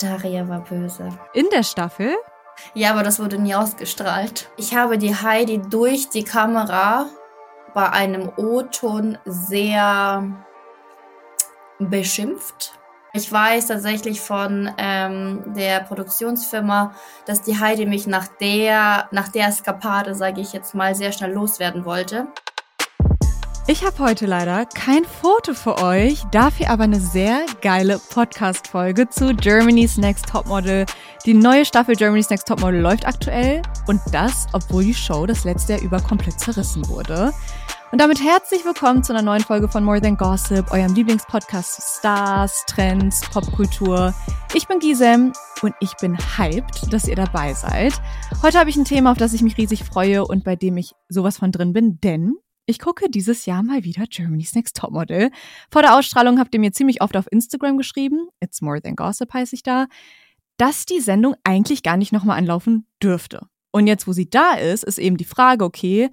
Daria 0.00 0.48
war 0.48 0.60
böse. 0.60 1.08
In 1.32 1.46
der 1.50 1.62
Staffel? 1.62 2.14
Ja, 2.74 2.90
aber 2.92 3.02
das 3.02 3.18
wurde 3.18 3.38
nie 3.38 3.54
ausgestrahlt. 3.54 4.50
Ich 4.56 4.74
habe 4.74 4.98
die 4.98 5.14
Heidi 5.14 5.58
durch 5.58 6.08
die 6.08 6.24
Kamera 6.24 7.06
bei 7.74 7.90
einem 7.90 8.30
O-Ton 8.36 9.18
sehr 9.24 10.24
beschimpft. 11.78 12.72
Ich 13.12 13.32
weiß 13.32 13.68
tatsächlich 13.68 14.20
von 14.20 14.70
ähm, 14.76 15.42
der 15.54 15.80
Produktionsfirma, 15.80 16.94
dass 17.24 17.40
die 17.42 17.58
Heidi 17.58 17.86
mich 17.86 18.06
nach 18.06 18.26
der, 18.26 19.08
nach 19.10 19.28
der 19.28 19.48
Eskapade, 19.48 20.14
sage 20.14 20.40
ich 20.40 20.52
jetzt 20.52 20.74
mal, 20.74 20.94
sehr 20.94 21.12
schnell 21.12 21.32
loswerden 21.32 21.86
wollte. 21.86 22.26
Ich 23.68 23.84
habe 23.84 23.98
heute 23.98 24.26
leider 24.26 24.64
kein 24.64 25.04
Foto 25.04 25.52
für 25.52 25.82
euch, 25.82 26.22
dafür 26.30 26.70
aber 26.70 26.84
eine 26.84 27.00
sehr 27.00 27.44
geile 27.62 27.98
Podcast-Folge 27.98 29.08
zu 29.08 29.34
Germany's 29.34 29.96
Next 29.96 30.28
Topmodel. 30.28 30.86
Die 31.24 31.34
neue 31.34 31.64
Staffel 31.64 31.96
Germany's 31.96 32.30
Next 32.30 32.46
Topmodel 32.46 32.80
läuft 32.80 33.08
aktuell 33.08 33.62
und 33.88 34.00
das, 34.12 34.46
obwohl 34.52 34.84
die 34.84 34.94
Show 34.94 35.26
das 35.26 35.42
letzte 35.42 35.72
Jahr 35.72 35.82
über 35.82 36.00
komplett 36.00 36.38
zerrissen 36.38 36.86
wurde. 36.88 37.32
Und 37.90 38.00
damit 38.00 38.22
herzlich 38.22 38.64
willkommen 38.64 39.02
zu 39.02 39.12
einer 39.12 39.22
neuen 39.22 39.42
Folge 39.42 39.68
von 39.68 39.82
More 39.82 40.00
Than 40.00 40.16
Gossip, 40.16 40.70
eurem 40.70 40.94
Lieblingspodcast 40.94 41.74
zu 41.74 41.98
Stars, 41.98 42.64
Trends, 42.68 43.22
Popkultur. 43.30 44.14
Ich 44.54 44.68
bin 44.68 44.78
Gisem 44.78 45.32
und 45.62 45.74
ich 45.80 45.92
bin 45.96 46.16
hyped, 46.16 46.92
dass 46.92 47.08
ihr 47.08 47.16
dabei 47.16 47.52
seid. 47.52 48.00
Heute 48.44 48.60
habe 48.60 48.70
ich 48.70 48.76
ein 48.76 48.84
Thema, 48.84 49.10
auf 49.10 49.18
das 49.18 49.32
ich 49.32 49.42
mich 49.42 49.56
riesig 49.56 49.82
freue 49.82 50.24
und 50.24 50.44
bei 50.44 50.54
dem 50.54 50.76
ich 50.76 50.94
sowas 51.08 51.38
von 51.38 51.50
drin 51.50 51.72
bin, 51.72 52.00
denn 52.00 52.36
ich 52.66 52.80
gucke 52.80 53.08
dieses 53.08 53.46
Jahr 53.46 53.62
mal 53.62 53.84
wieder 53.84 54.04
Germany's 54.08 54.54
Next 54.54 54.76
Topmodel. 54.76 55.30
Vor 55.70 55.82
der 55.82 55.96
Ausstrahlung 55.96 56.38
habt 56.38 56.52
ihr 56.52 56.60
mir 56.60 56.72
ziemlich 56.72 57.00
oft 57.00 57.16
auf 57.16 57.30
Instagram 57.30 57.78
geschrieben, 57.78 58.28
It's 58.40 58.60
More 58.60 58.82
Than 58.82 58.96
Gossip 58.96 59.32
heiße 59.32 59.54
ich 59.54 59.62
da, 59.62 59.86
dass 60.56 60.84
die 60.84 61.00
Sendung 61.00 61.36
eigentlich 61.44 61.82
gar 61.82 61.96
nicht 61.96 62.12
nochmal 62.12 62.38
anlaufen 62.38 62.86
dürfte. 63.02 63.46
Und 63.70 63.86
jetzt, 63.86 64.06
wo 64.06 64.12
sie 64.12 64.28
da 64.28 64.54
ist, 64.54 64.84
ist 64.84 64.98
eben 64.98 65.16
die 65.16 65.24
Frage, 65.24 65.64
okay, 65.64 66.10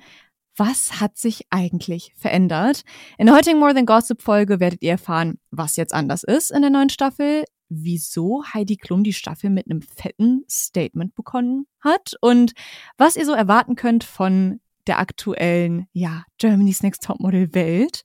was 0.56 1.00
hat 1.00 1.18
sich 1.18 1.48
eigentlich 1.50 2.14
verändert? 2.16 2.84
In 3.18 3.26
der 3.26 3.36
heutigen 3.36 3.58
More 3.58 3.74
Than 3.74 3.88
Gossip 3.88 4.22
Folge 4.22 4.60
werdet 4.60 4.84
ihr 4.84 4.92
erfahren, 4.92 5.40
was 5.50 5.76
jetzt 5.76 5.94
anders 5.94 6.24
ist 6.24 6.52
in 6.52 6.62
der 6.62 6.70
neuen 6.70 6.90
Staffel, 6.90 7.46
wieso 7.70 8.44
Heidi 8.54 8.78
Klum 8.78 9.04
die 9.04 9.14
Staffel 9.14 9.50
mit 9.50 9.66
einem 9.66 9.82
fetten 9.82 10.44
Statement 10.48 11.16
bekommen 11.16 11.66
hat 11.80 12.14
und 12.22 12.54
was 12.98 13.16
ihr 13.16 13.26
so 13.26 13.34
erwarten 13.34 13.76
könnt 13.76 14.04
von 14.04 14.60
der 14.88 15.00
aktuellen, 15.00 15.88
ja, 15.94 16.24
Germany's 16.38 16.84
Next 16.84 17.04
Topmodel 17.04 17.54
Welt. 17.54 18.04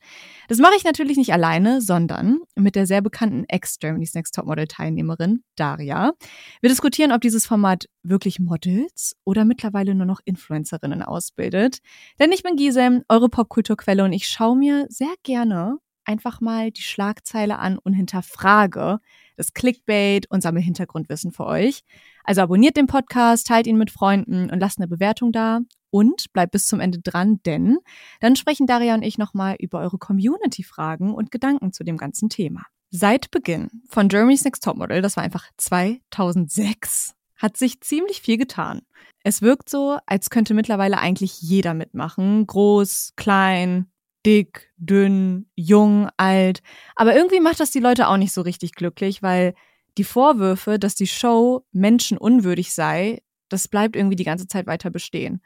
Das 0.49 0.59
mache 0.59 0.75
ich 0.77 0.85
natürlich 0.85 1.17
nicht 1.17 1.33
alleine, 1.33 1.81
sondern 1.81 2.41
mit 2.57 2.77
der 2.77 2.87
sehr 2.87 3.01
bekannten 3.01 3.45
Ex-Germany's 3.49 4.15
Next 4.15 4.35
Topmodel 4.35 4.67
Teilnehmerin 4.67 5.43
Daria. 5.57 6.13
Wir 6.61 6.69
diskutieren, 6.69 7.13
ob 7.13 7.21
dieses 7.21 7.47
Format 7.47 7.87
wirklich 8.03 8.39
Models 8.39 9.17
oder 9.25 9.45
mittlerweile 9.45 9.95
nur 9.95 10.07
noch 10.07 10.21
Influencerinnen 10.25 11.03
ausbildet. 11.03 11.79
Denn 12.19 12.33
ich 12.33 12.43
bin 12.43 12.57
Gisem, 12.57 13.03
eure 13.09 13.29
Popkulturquelle 13.29 14.05
und 14.05 14.13
ich 14.13 14.29
schaue 14.29 14.57
mir 14.57 14.87
sehr 14.89 15.15
gerne 15.23 15.79
einfach 16.09 16.41
mal 16.41 16.71
die 16.71 16.83
Schlagzeile 16.83 17.59
an 17.59 17.79
und 17.79 17.93
hinterfrage 17.93 18.99
das 19.37 19.53
Clickbait 19.53 20.29
und 20.31 20.43
sammle 20.43 20.61
Hintergrundwissen 20.61 21.31
für 21.31 21.47
euch. 21.47 21.85
Also 22.25 22.41
abonniert 22.41 22.77
den 22.77 22.87
Podcast, 22.87 23.47
teilt 23.47 23.67
ihn 23.67 23.79
mit 23.79 23.91
Freunden 23.91 24.51
und 24.51 24.59
lasst 24.59 24.79
eine 24.79 24.89
Bewertung 24.89 25.31
da 25.31 25.61
und 25.91 26.33
bleibt 26.33 26.53
bis 26.53 26.67
zum 26.67 26.81
Ende 26.81 26.99
dran, 26.99 27.41
denn 27.47 27.79
dann 28.21 28.37
sprechen 28.37 28.67
Daria 28.67 28.95
und 28.95 29.03
ich 29.03 29.19
nochmal 29.19 29.57
über 29.61 29.81
eure 29.81 29.99
Community-Fragen 29.99 31.15
und 31.15 31.31
Gedanken 31.31 31.73
zu 31.73 31.85
dem 31.85 31.97
ganzen 31.97 32.29
Thema. 32.29 32.63
Seit 32.91 33.31
Beginn 33.31 33.69
von 33.89 34.09
Germany's 34.09 34.45
Next 34.45 34.65
Topmodel, 34.65 35.03
das 35.03 35.17
war 35.17 35.25
einfach 35.25 35.47
2006, 35.59 37.15
hat 37.37 37.57
sich 37.57 37.81
ziemlich 37.81 38.23
viel 38.23 38.39
getan. 38.39 38.81
Es 39.23 39.43
wirkt 39.43 39.69
so, 39.69 39.99
als 40.07 40.31
könnte 40.31 40.55
mittlerweile 40.55 40.99
eigentlich 40.99 41.41
jeder 41.41 41.75
mitmachen. 41.75 42.47
Groß, 42.47 43.13
klein, 43.17 43.91
dick, 44.29 44.71
dünn, 44.77 45.47
jung, 45.55 46.11
alt. 46.19 46.61
Aber 46.97 47.17
irgendwie 47.17 47.41
macht 47.41 47.61
das 47.61 47.71
die 47.71 47.81
Leute 47.81 48.09
auch 48.09 48.19
nicht 48.19 48.33
so 48.33 48.43
richtig 48.43 48.73
glücklich, 48.73 49.23
weil 49.23 49.55
die 49.97 50.05
Vorwürfe, 50.05 50.79
dass 50.79 50.95
die 50.95 51.07
Show 51.07 51.65
menschenunwürdig 51.73 52.75
sei, 52.75 53.23
das 53.49 53.69
bleibt 53.69 53.97
irgendwie 53.97 54.17
die 54.17 54.25
ganze 54.25 54.47
Zeit 54.47 54.67
weiter 54.67 54.91
bestehen. 54.91 55.41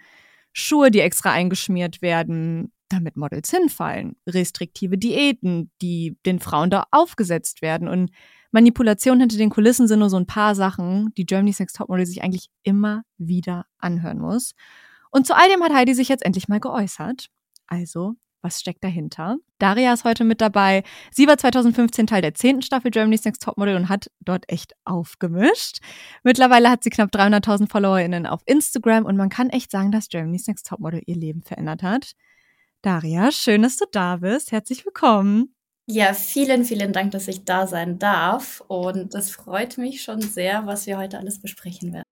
Schuhe, 0.52 0.90
die 0.90 0.98
extra 0.98 1.30
eingeschmiert 1.30 2.02
werden, 2.02 2.72
damit 2.88 3.16
Models 3.16 3.50
hinfallen, 3.50 4.16
restriktive 4.28 4.98
Diäten, 4.98 5.70
die 5.80 6.16
den 6.26 6.40
Frauen 6.40 6.68
da 6.68 6.84
aufgesetzt 6.90 7.62
werden 7.62 7.86
und 7.86 8.10
Manipulation 8.50 9.20
hinter 9.20 9.38
den 9.38 9.48
Kulissen 9.48 9.86
sind 9.86 10.00
nur 10.00 10.10
so 10.10 10.16
ein 10.16 10.26
paar 10.26 10.56
Sachen, 10.56 11.14
die 11.16 11.24
Germany's 11.24 11.60
Next 11.60 11.76
Topmodel 11.76 12.04
sich 12.04 12.22
eigentlich 12.22 12.50
immer 12.64 13.04
wieder 13.16 13.64
anhören 13.78 14.18
muss. 14.18 14.54
Und 15.12 15.24
zu 15.26 15.36
all 15.36 15.48
dem 15.48 15.62
hat 15.62 15.72
Heidi 15.72 15.94
sich 15.94 16.08
jetzt 16.08 16.24
endlich 16.24 16.48
mal 16.48 16.60
geäußert. 16.60 17.28
Also 17.68 18.16
was 18.42 18.60
steckt 18.60 18.84
dahinter? 18.84 19.36
Daria 19.58 19.92
ist 19.92 20.04
heute 20.04 20.24
mit 20.24 20.40
dabei. 20.40 20.82
Sie 21.10 21.26
war 21.26 21.38
2015 21.38 22.06
Teil 22.06 22.22
der 22.22 22.34
zehnten 22.34 22.62
Staffel 22.62 22.90
Germany's 22.90 23.24
Next 23.24 23.42
Topmodel 23.42 23.76
und 23.76 23.88
hat 23.88 24.10
dort 24.20 24.44
echt 24.48 24.72
aufgemischt. 24.84 25.78
Mittlerweile 26.22 26.70
hat 26.70 26.84
sie 26.84 26.90
knapp 26.90 27.10
300.000 27.14 27.70
FollowerInnen 27.70 28.26
auf 28.26 28.42
Instagram 28.46 29.06
und 29.06 29.16
man 29.16 29.28
kann 29.28 29.50
echt 29.50 29.70
sagen, 29.70 29.92
dass 29.92 30.08
Germany's 30.08 30.46
Next 30.46 30.66
Topmodel 30.66 31.02
ihr 31.06 31.16
Leben 31.16 31.42
verändert 31.42 31.82
hat. 31.82 32.12
Daria, 32.82 33.30
schön, 33.30 33.62
dass 33.62 33.76
du 33.76 33.84
da 33.90 34.16
bist. 34.16 34.50
Herzlich 34.50 34.84
willkommen. 34.84 35.54
Ja, 35.86 36.14
vielen, 36.14 36.64
vielen 36.64 36.92
Dank, 36.92 37.12
dass 37.12 37.28
ich 37.28 37.44
da 37.44 37.66
sein 37.66 37.98
darf. 37.98 38.62
Und 38.66 39.14
es 39.14 39.30
freut 39.30 39.78
mich 39.78 40.02
schon 40.02 40.20
sehr, 40.20 40.66
was 40.66 40.86
wir 40.86 40.98
heute 40.98 41.18
alles 41.18 41.40
besprechen 41.40 41.92
werden. 41.92 42.11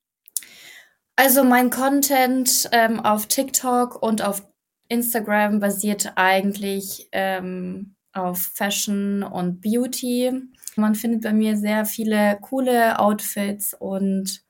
Also 1.23 1.43
mein 1.43 1.69
Content 1.69 2.67
ähm, 2.71 2.99
auf 2.99 3.27
TikTok 3.27 4.01
und 4.01 4.23
auf 4.23 4.41
Instagram 4.87 5.59
basiert 5.59 6.13
eigentlich 6.15 7.09
ähm, 7.11 7.93
auf 8.11 8.39
Fashion 8.39 9.21
und 9.21 9.61
Beauty. 9.61 10.31
Man 10.77 10.95
findet 10.95 11.21
bei 11.21 11.31
mir 11.31 11.57
sehr 11.57 11.85
viele 11.85 12.39
coole 12.41 12.97
Outfits 12.97 13.75
und 13.75 14.43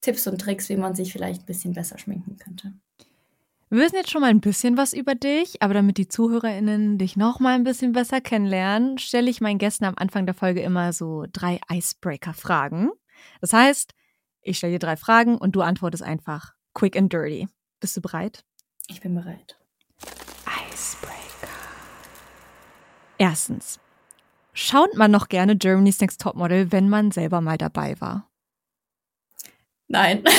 Tipps 0.00 0.26
und 0.26 0.40
Tricks, 0.40 0.68
wie 0.70 0.76
man 0.76 0.96
sich 0.96 1.12
vielleicht 1.12 1.42
ein 1.42 1.46
bisschen 1.46 1.72
besser 1.72 1.98
schminken 1.98 2.36
könnte. 2.36 2.72
Wir 3.68 3.78
wissen 3.78 3.94
jetzt 3.94 4.10
schon 4.10 4.22
mal 4.22 4.30
ein 4.30 4.40
bisschen 4.40 4.76
was 4.76 4.92
über 4.92 5.14
dich, 5.14 5.62
aber 5.62 5.74
damit 5.74 5.98
die 5.98 6.08
ZuhörerInnen 6.08 6.98
dich 6.98 7.16
noch 7.16 7.38
mal 7.38 7.54
ein 7.54 7.62
bisschen 7.62 7.92
besser 7.92 8.20
kennenlernen, 8.20 8.98
stelle 8.98 9.30
ich 9.30 9.40
meinen 9.40 9.58
Gästen 9.58 9.84
am 9.84 9.94
Anfang 9.96 10.26
der 10.26 10.34
Folge 10.34 10.62
immer 10.62 10.92
so 10.92 11.26
drei 11.32 11.60
Icebreaker-Fragen. 11.70 12.90
Das 13.40 13.52
heißt, 13.52 13.94
ich 14.42 14.58
stelle 14.58 14.74
dir 14.74 14.78
drei 14.78 14.96
Fragen 14.96 15.36
und 15.36 15.56
du 15.56 15.62
antwortest 15.62 16.02
einfach 16.02 16.54
quick 16.74 16.96
and 16.96 17.12
dirty. 17.12 17.48
Bist 17.80 17.96
du 17.96 18.00
bereit? 18.00 18.44
Ich 18.88 19.00
bin 19.00 19.14
bereit. 19.14 19.58
Icebreaker. 20.72 21.48
Erstens. 23.18 23.80
Schaut 24.52 24.94
man 24.96 25.10
noch 25.10 25.28
gerne 25.28 25.56
Germany's 25.56 26.00
Next 26.00 26.20
Topmodel, 26.20 26.72
wenn 26.72 26.88
man 26.88 27.10
selber 27.12 27.40
mal 27.40 27.56
dabei 27.56 28.00
war? 28.00 28.30
Nein. 29.88 30.24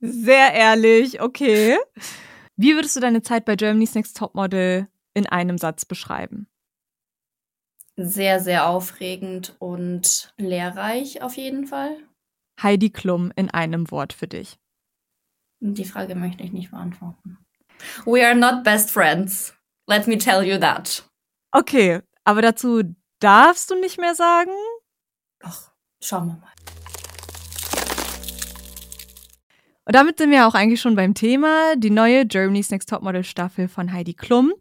Sehr 0.00 0.52
ehrlich, 0.52 1.20
okay. 1.20 1.78
Wie 2.56 2.74
würdest 2.74 2.96
du 2.96 3.00
deine 3.00 3.22
Zeit 3.22 3.44
bei 3.44 3.56
Germany's 3.56 3.94
Next 3.94 4.16
Topmodel 4.16 4.88
in 5.14 5.26
einem 5.26 5.58
Satz 5.58 5.84
beschreiben? 5.84 6.48
Sehr, 8.04 8.40
sehr 8.40 8.66
aufregend 8.66 9.54
und 9.60 10.34
lehrreich 10.36 11.22
auf 11.22 11.36
jeden 11.36 11.68
Fall. 11.68 11.96
Heidi 12.60 12.90
Klum 12.90 13.32
in 13.36 13.48
einem 13.48 13.92
Wort 13.92 14.12
für 14.12 14.26
dich. 14.26 14.58
Die 15.60 15.84
Frage 15.84 16.16
möchte 16.16 16.42
ich 16.42 16.52
nicht 16.52 16.72
beantworten. 16.72 17.38
We 18.04 18.26
are 18.26 18.34
not 18.34 18.64
best 18.64 18.90
friends. 18.90 19.54
Let 19.86 20.08
me 20.08 20.18
tell 20.18 20.42
you 20.42 20.58
that. 20.58 21.08
Okay, 21.52 22.00
aber 22.24 22.42
dazu 22.42 22.82
darfst 23.20 23.70
du 23.70 23.78
nicht 23.78 24.00
mehr 24.00 24.16
sagen? 24.16 24.50
Doch, 25.38 25.70
schauen 26.02 26.26
wir 26.26 26.34
mal. 26.34 26.52
Und 29.84 29.94
damit 29.94 30.18
sind 30.18 30.32
wir 30.32 30.48
auch 30.48 30.54
eigentlich 30.54 30.80
schon 30.80 30.96
beim 30.96 31.14
Thema. 31.14 31.76
Die 31.76 31.90
neue 31.90 32.26
Germany's 32.26 32.70
Next 32.70 32.88
Topmodel 32.88 33.22
Staffel 33.22 33.68
von 33.68 33.92
Heidi 33.92 34.14
Klum. 34.14 34.52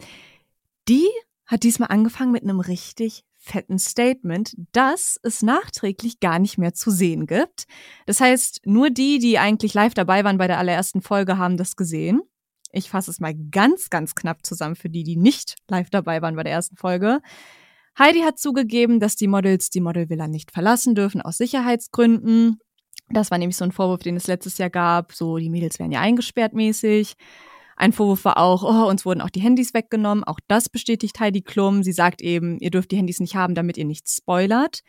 Die 0.88 1.07
hat 1.47 1.63
diesmal 1.63 1.89
angefangen 1.89 2.31
mit 2.31 2.43
einem 2.43 2.59
richtig 2.59 3.23
fetten 3.41 3.79
Statement, 3.79 4.55
das 4.71 5.19
es 5.23 5.41
nachträglich 5.41 6.19
gar 6.19 6.39
nicht 6.39 6.57
mehr 6.57 6.73
zu 6.73 6.91
sehen 6.91 7.25
gibt. 7.25 7.65
Das 8.05 8.21
heißt, 8.21 8.61
nur 8.65 8.91
die, 8.91 9.17
die 9.19 9.39
eigentlich 9.39 9.73
live 9.73 9.95
dabei 9.95 10.23
waren 10.23 10.38
bei 10.38 10.47
der 10.47 10.59
allerersten 10.59 11.01
Folge, 11.01 11.38
haben 11.38 11.57
das 11.57 11.75
gesehen. 11.75 12.21
Ich 12.71 12.89
fasse 12.89 13.11
es 13.11 13.19
mal 13.19 13.33
ganz, 13.51 13.89
ganz 13.89 14.15
knapp 14.15 14.45
zusammen 14.45 14.75
für 14.75 14.89
die, 14.89 15.03
die 15.03 15.17
nicht 15.17 15.55
live 15.67 15.89
dabei 15.89 16.21
waren 16.21 16.35
bei 16.35 16.43
der 16.43 16.53
ersten 16.53 16.77
Folge. 16.77 17.19
Heidi 17.97 18.21
hat 18.21 18.39
zugegeben, 18.39 18.99
dass 18.99 19.15
die 19.15 19.27
Models 19.27 19.69
die 19.69 19.81
Modelvilla 19.81 20.27
nicht 20.27 20.51
verlassen 20.51 20.95
dürfen 20.95 21.21
aus 21.21 21.38
Sicherheitsgründen. 21.38 22.59
Das 23.09 23.31
war 23.31 23.38
nämlich 23.38 23.57
so 23.57 23.65
ein 23.65 23.73
Vorwurf, 23.73 24.03
den 24.03 24.15
es 24.15 24.27
letztes 24.27 24.57
Jahr 24.59 24.69
gab. 24.69 25.11
So, 25.13 25.38
die 25.38 25.49
Mädels 25.49 25.79
werden 25.79 25.91
ja 25.91 25.99
eingesperrt 25.99 26.53
mäßig. 26.53 27.15
Ein 27.81 27.93
Vorwurf 27.93 28.25
war 28.25 28.37
auch, 28.37 28.61
oh, 28.61 28.87
uns 28.87 29.07
wurden 29.07 29.21
auch 29.21 29.31
die 29.31 29.39
Handys 29.39 29.73
weggenommen. 29.73 30.23
Auch 30.23 30.39
das 30.47 30.69
bestätigt 30.69 31.19
Heidi 31.19 31.41
Klum. 31.41 31.81
Sie 31.81 31.93
sagt 31.93 32.21
eben, 32.21 32.59
ihr 32.59 32.69
dürft 32.69 32.91
die 32.91 32.95
Handys 32.95 33.19
nicht 33.19 33.35
haben, 33.35 33.55
damit 33.55 33.75
ihr 33.75 33.85
nichts 33.85 34.17
spoilert. 34.17 34.81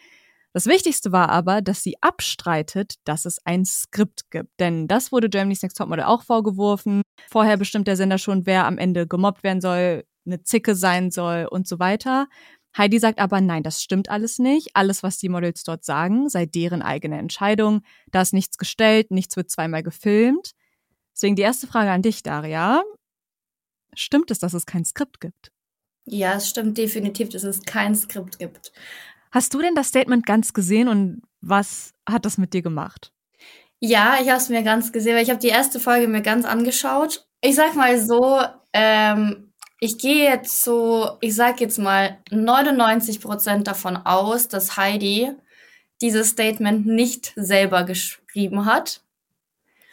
Das 0.52 0.66
Wichtigste 0.66 1.10
war 1.10 1.30
aber, 1.30 1.62
dass 1.62 1.82
sie 1.82 1.96
abstreitet, 2.02 2.96
dass 3.04 3.24
es 3.24 3.38
ein 3.46 3.64
Skript 3.64 4.30
gibt. 4.30 4.50
Denn 4.60 4.88
das 4.88 5.10
wurde 5.10 5.30
Germany's 5.30 5.62
Next 5.62 5.78
Topmodel 5.78 6.04
auch 6.04 6.22
vorgeworfen. 6.22 7.00
Vorher 7.30 7.56
bestimmt 7.56 7.88
der 7.88 7.96
Sender 7.96 8.18
schon, 8.18 8.44
wer 8.44 8.66
am 8.66 8.76
Ende 8.76 9.06
gemobbt 9.06 9.42
werden 9.42 9.62
soll, 9.62 10.04
eine 10.26 10.42
Zicke 10.42 10.74
sein 10.74 11.10
soll 11.10 11.48
und 11.50 11.66
so 11.66 11.78
weiter. 11.78 12.28
Heidi 12.76 12.98
sagt 12.98 13.20
aber, 13.20 13.40
nein, 13.40 13.62
das 13.62 13.82
stimmt 13.82 14.10
alles 14.10 14.38
nicht. 14.38 14.76
Alles, 14.76 15.02
was 15.02 15.16
die 15.16 15.30
Models 15.30 15.62
dort 15.62 15.82
sagen, 15.86 16.28
sei 16.28 16.44
deren 16.44 16.82
eigene 16.82 17.16
Entscheidung. 17.16 17.80
Da 18.10 18.20
ist 18.20 18.34
nichts 18.34 18.58
gestellt, 18.58 19.10
nichts 19.10 19.34
wird 19.38 19.50
zweimal 19.50 19.82
gefilmt. 19.82 20.52
Deswegen 21.14 21.36
die 21.36 21.42
erste 21.42 21.66
Frage 21.66 21.90
an 21.90 22.02
dich, 22.02 22.22
Daria. 22.22 22.82
Stimmt 23.94 24.30
es, 24.30 24.38
dass 24.38 24.54
es 24.54 24.66
kein 24.66 24.84
Skript 24.84 25.20
gibt? 25.20 25.52
Ja, 26.04 26.34
es 26.34 26.48
stimmt 26.48 26.78
definitiv, 26.78 27.28
dass 27.28 27.44
es 27.44 27.62
kein 27.62 27.94
Skript 27.94 28.38
gibt. 28.38 28.72
Hast 29.30 29.54
du 29.54 29.60
denn 29.60 29.74
das 29.74 29.88
Statement 29.88 30.26
ganz 30.26 30.52
gesehen 30.52 30.88
und 30.88 31.22
was 31.40 31.92
hat 32.08 32.24
das 32.24 32.38
mit 32.38 32.54
dir 32.54 32.62
gemacht? 32.62 33.12
Ja, 33.80 34.18
ich 34.20 34.28
habe 34.28 34.38
es 34.38 34.48
mir 34.48 34.62
ganz 34.62 34.92
gesehen, 34.92 35.16
weil 35.16 35.22
ich 35.22 35.30
habe 35.30 35.40
die 35.40 35.48
erste 35.48 35.80
Folge 35.80 36.06
mir 36.06 36.22
ganz 36.22 36.44
angeschaut. 36.44 37.26
Ich 37.40 37.56
sag 37.56 37.74
mal 37.74 37.98
so, 37.98 38.40
ähm, 38.72 39.52
ich 39.80 39.98
gehe 39.98 40.24
jetzt 40.24 40.62
so, 40.62 41.18
ich 41.20 41.34
sag 41.34 41.60
jetzt 41.60 41.78
mal 41.78 42.18
99 42.30 43.20
Prozent 43.20 43.66
davon 43.66 43.96
aus, 43.96 44.46
dass 44.46 44.76
Heidi 44.76 45.32
dieses 46.00 46.28
Statement 46.28 46.86
nicht 46.86 47.32
selber 47.34 47.82
geschrieben 47.84 48.66
hat. 48.66 49.02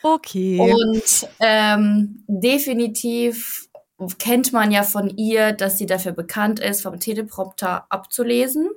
Okay. 0.01 0.59
Und 0.59 1.27
ähm, 1.39 2.23
definitiv 2.27 3.69
kennt 4.17 4.53
man 4.53 4.71
ja 4.71 4.83
von 4.83 5.09
ihr, 5.09 5.51
dass 5.51 5.77
sie 5.77 5.85
dafür 5.85 6.13
bekannt 6.13 6.59
ist, 6.59 6.81
vom 6.81 6.99
Teleprompter 6.99 7.85
abzulesen. 7.89 8.69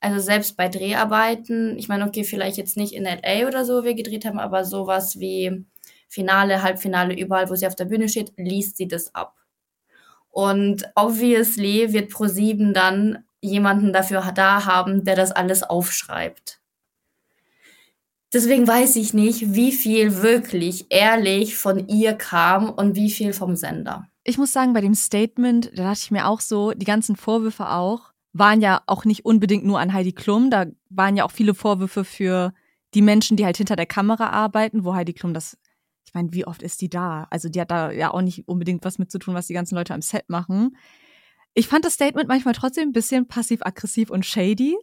Also 0.00 0.18
selbst 0.18 0.56
bei 0.56 0.68
Dreharbeiten, 0.68 1.78
ich 1.78 1.88
meine, 1.88 2.06
okay, 2.06 2.24
vielleicht 2.24 2.56
jetzt 2.56 2.76
nicht 2.76 2.94
in 2.94 3.04
LA 3.04 3.46
oder 3.46 3.64
so, 3.64 3.80
wo 3.80 3.84
wir 3.84 3.94
gedreht 3.94 4.24
haben, 4.24 4.38
aber 4.38 4.64
sowas 4.64 5.18
wie 5.18 5.64
Finale, 6.08 6.62
Halbfinale, 6.62 7.14
überall, 7.14 7.50
wo 7.50 7.54
sie 7.54 7.66
auf 7.66 7.76
der 7.76 7.84
Bühne 7.84 8.08
steht, 8.08 8.32
liest 8.36 8.76
sie 8.76 8.88
das 8.88 9.14
ab. 9.14 9.36
Und 10.30 10.84
obviously 10.94 11.92
wird 11.92 12.10
ProSieben 12.10 12.72
dann 12.72 13.24
jemanden 13.40 13.92
dafür 13.92 14.32
da 14.34 14.64
haben, 14.64 15.04
der 15.04 15.16
das 15.16 15.32
alles 15.32 15.62
aufschreibt. 15.62 16.59
Deswegen 18.32 18.66
weiß 18.66 18.94
ich 18.96 19.12
nicht, 19.12 19.54
wie 19.54 19.72
viel 19.72 20.22
wirklich 20.22 20.86
ehrlich 20.90 21.56
von 21.56 21.88
ihr 21.88 22.14
kam 22.14 22.70
und 22.70 22.94
wie 22.94 23.10
viel 23.10 23.32
vom 23.32 23.56
Sender. 23.56 24.06
Ich 24.22 24.38
muss 24.38 24.52
sagen, 24.52 24.72
bei 24.72 24.80
dem 24.80 24.94
Statement, 24.94 25.72
da 25.76 25.82
dachte 25.84 26.00
ich 26.04 26.10
mir 26.12 26.28
auch 26.28 26.40
so, 26.40 26.70
die 26.72 26.86
ganzen 26.86 27.16
Vorwürfe 27.16 27.70
auch, 27.70 28.12
waren 28.32 28.60
ja 28.60 28.82
auch 28.86 29.04
nicht 29.04 29.24
unbedingt 29.24 29.64
nur 29.64 29.80
an 29.80 29.92
Heidi 29.92 30.12
Klum, 30.12 30.50
da 30.50 30.66
waren 30.88 31.16
ja 31.16 31.24
auch 31.24 31.32
viele 31.32 31.54
Vorwürfe 31.54 32.04
für 32.04 32.52
die 32.94 33.02
Menschen, 33.02 33.36
die 33.36 33.44
halt 33.44 33.56
hinter 33.56 33.74
der 33.74 33.86
Kamera 33.86 34.30
arbeiten, 34.30 34.84
wo 34.84 34.94
Heidi 34.94 35.12
Klum 35.12 35.34
das, 35.34 35.58
ich 36.04 36.14
meine, 36.14 36.32
wie 36.32 36.46
oft 36.46 36.62
ist 36.62 36.80
die 36.80 36.88
da? 36.88 37.26
Also 37.30 37.48
die 37.48 37.60
hat 37.60 37.72
da 37.72 37.90
ja 37.90 38.12
auch 38.12 38.22
nicht 38.22 38.46
unbedingt 38.46 38.84
was 38.84 38.98
mit 38.98 39.10
zu 39.10 39.18
tun, 39.18 39.34
was 39.34 39.48
die 39.48 39.54
ganzen 39.54 39.74
Leute 39.74 39.94
am 39.94 40.02
Set 40.02 40.28
machen. 40.28 40.76
Ich 41.54 41.66
fand 41.66 41.84
das 41.84 41.94
Statement 41.94 42.28
manchmal 42.28 42.54
trotzdem 42.54 42.90
ein 42.90 42.92
bisschen 42.92 43.26
passiv-aggressiv 43.26 44.10
und 44.10 44.24
shady. 44.24 44.76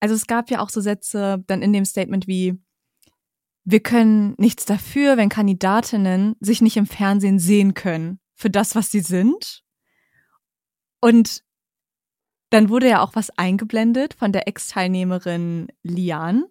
Also 0.00 0.16
es 0.16 0.26
gab 0.26 0.50
ja 0.50 0.60
auch 0.60 0.70
so 0.70 0.80
Sätze 0.80 1.44
dann 1.46 1.62
in 1.62 1.72
dem 1.72 1.84
Statement 1.84 2.26
wie, 2.26 2.58
wir 3.70 3.80
können 3.80 4.34
nichts 4.38 4.64
dafür, 4.64 5.18
wenn 5.18 5.28
Kandidatinnen 5.28 6.36
sich 6.40 6.62
nicht 6.62 6.78
im 6.78 6.86
Fernsehen 6.86 7.38
sehen 7.38 7.74
können 7.74 8.18
für 8.34 8.48
das, 8.48 8.74
was 8.74 8.90
sie 8.90 9.00
sind. 9.00 9.62
Und 11.00 11.42
dann 12.48 12.70
wurde 12.70 12.88
ja 12.88 13.02
auch 13.02 13.14
was 13.14 13.28
eingeblendet 13.36 14.14
von 14.14 14.32
der 14.32 14.48
Ex-Teilnehmerin 14.48 15.68
Lian, 15.82 16.44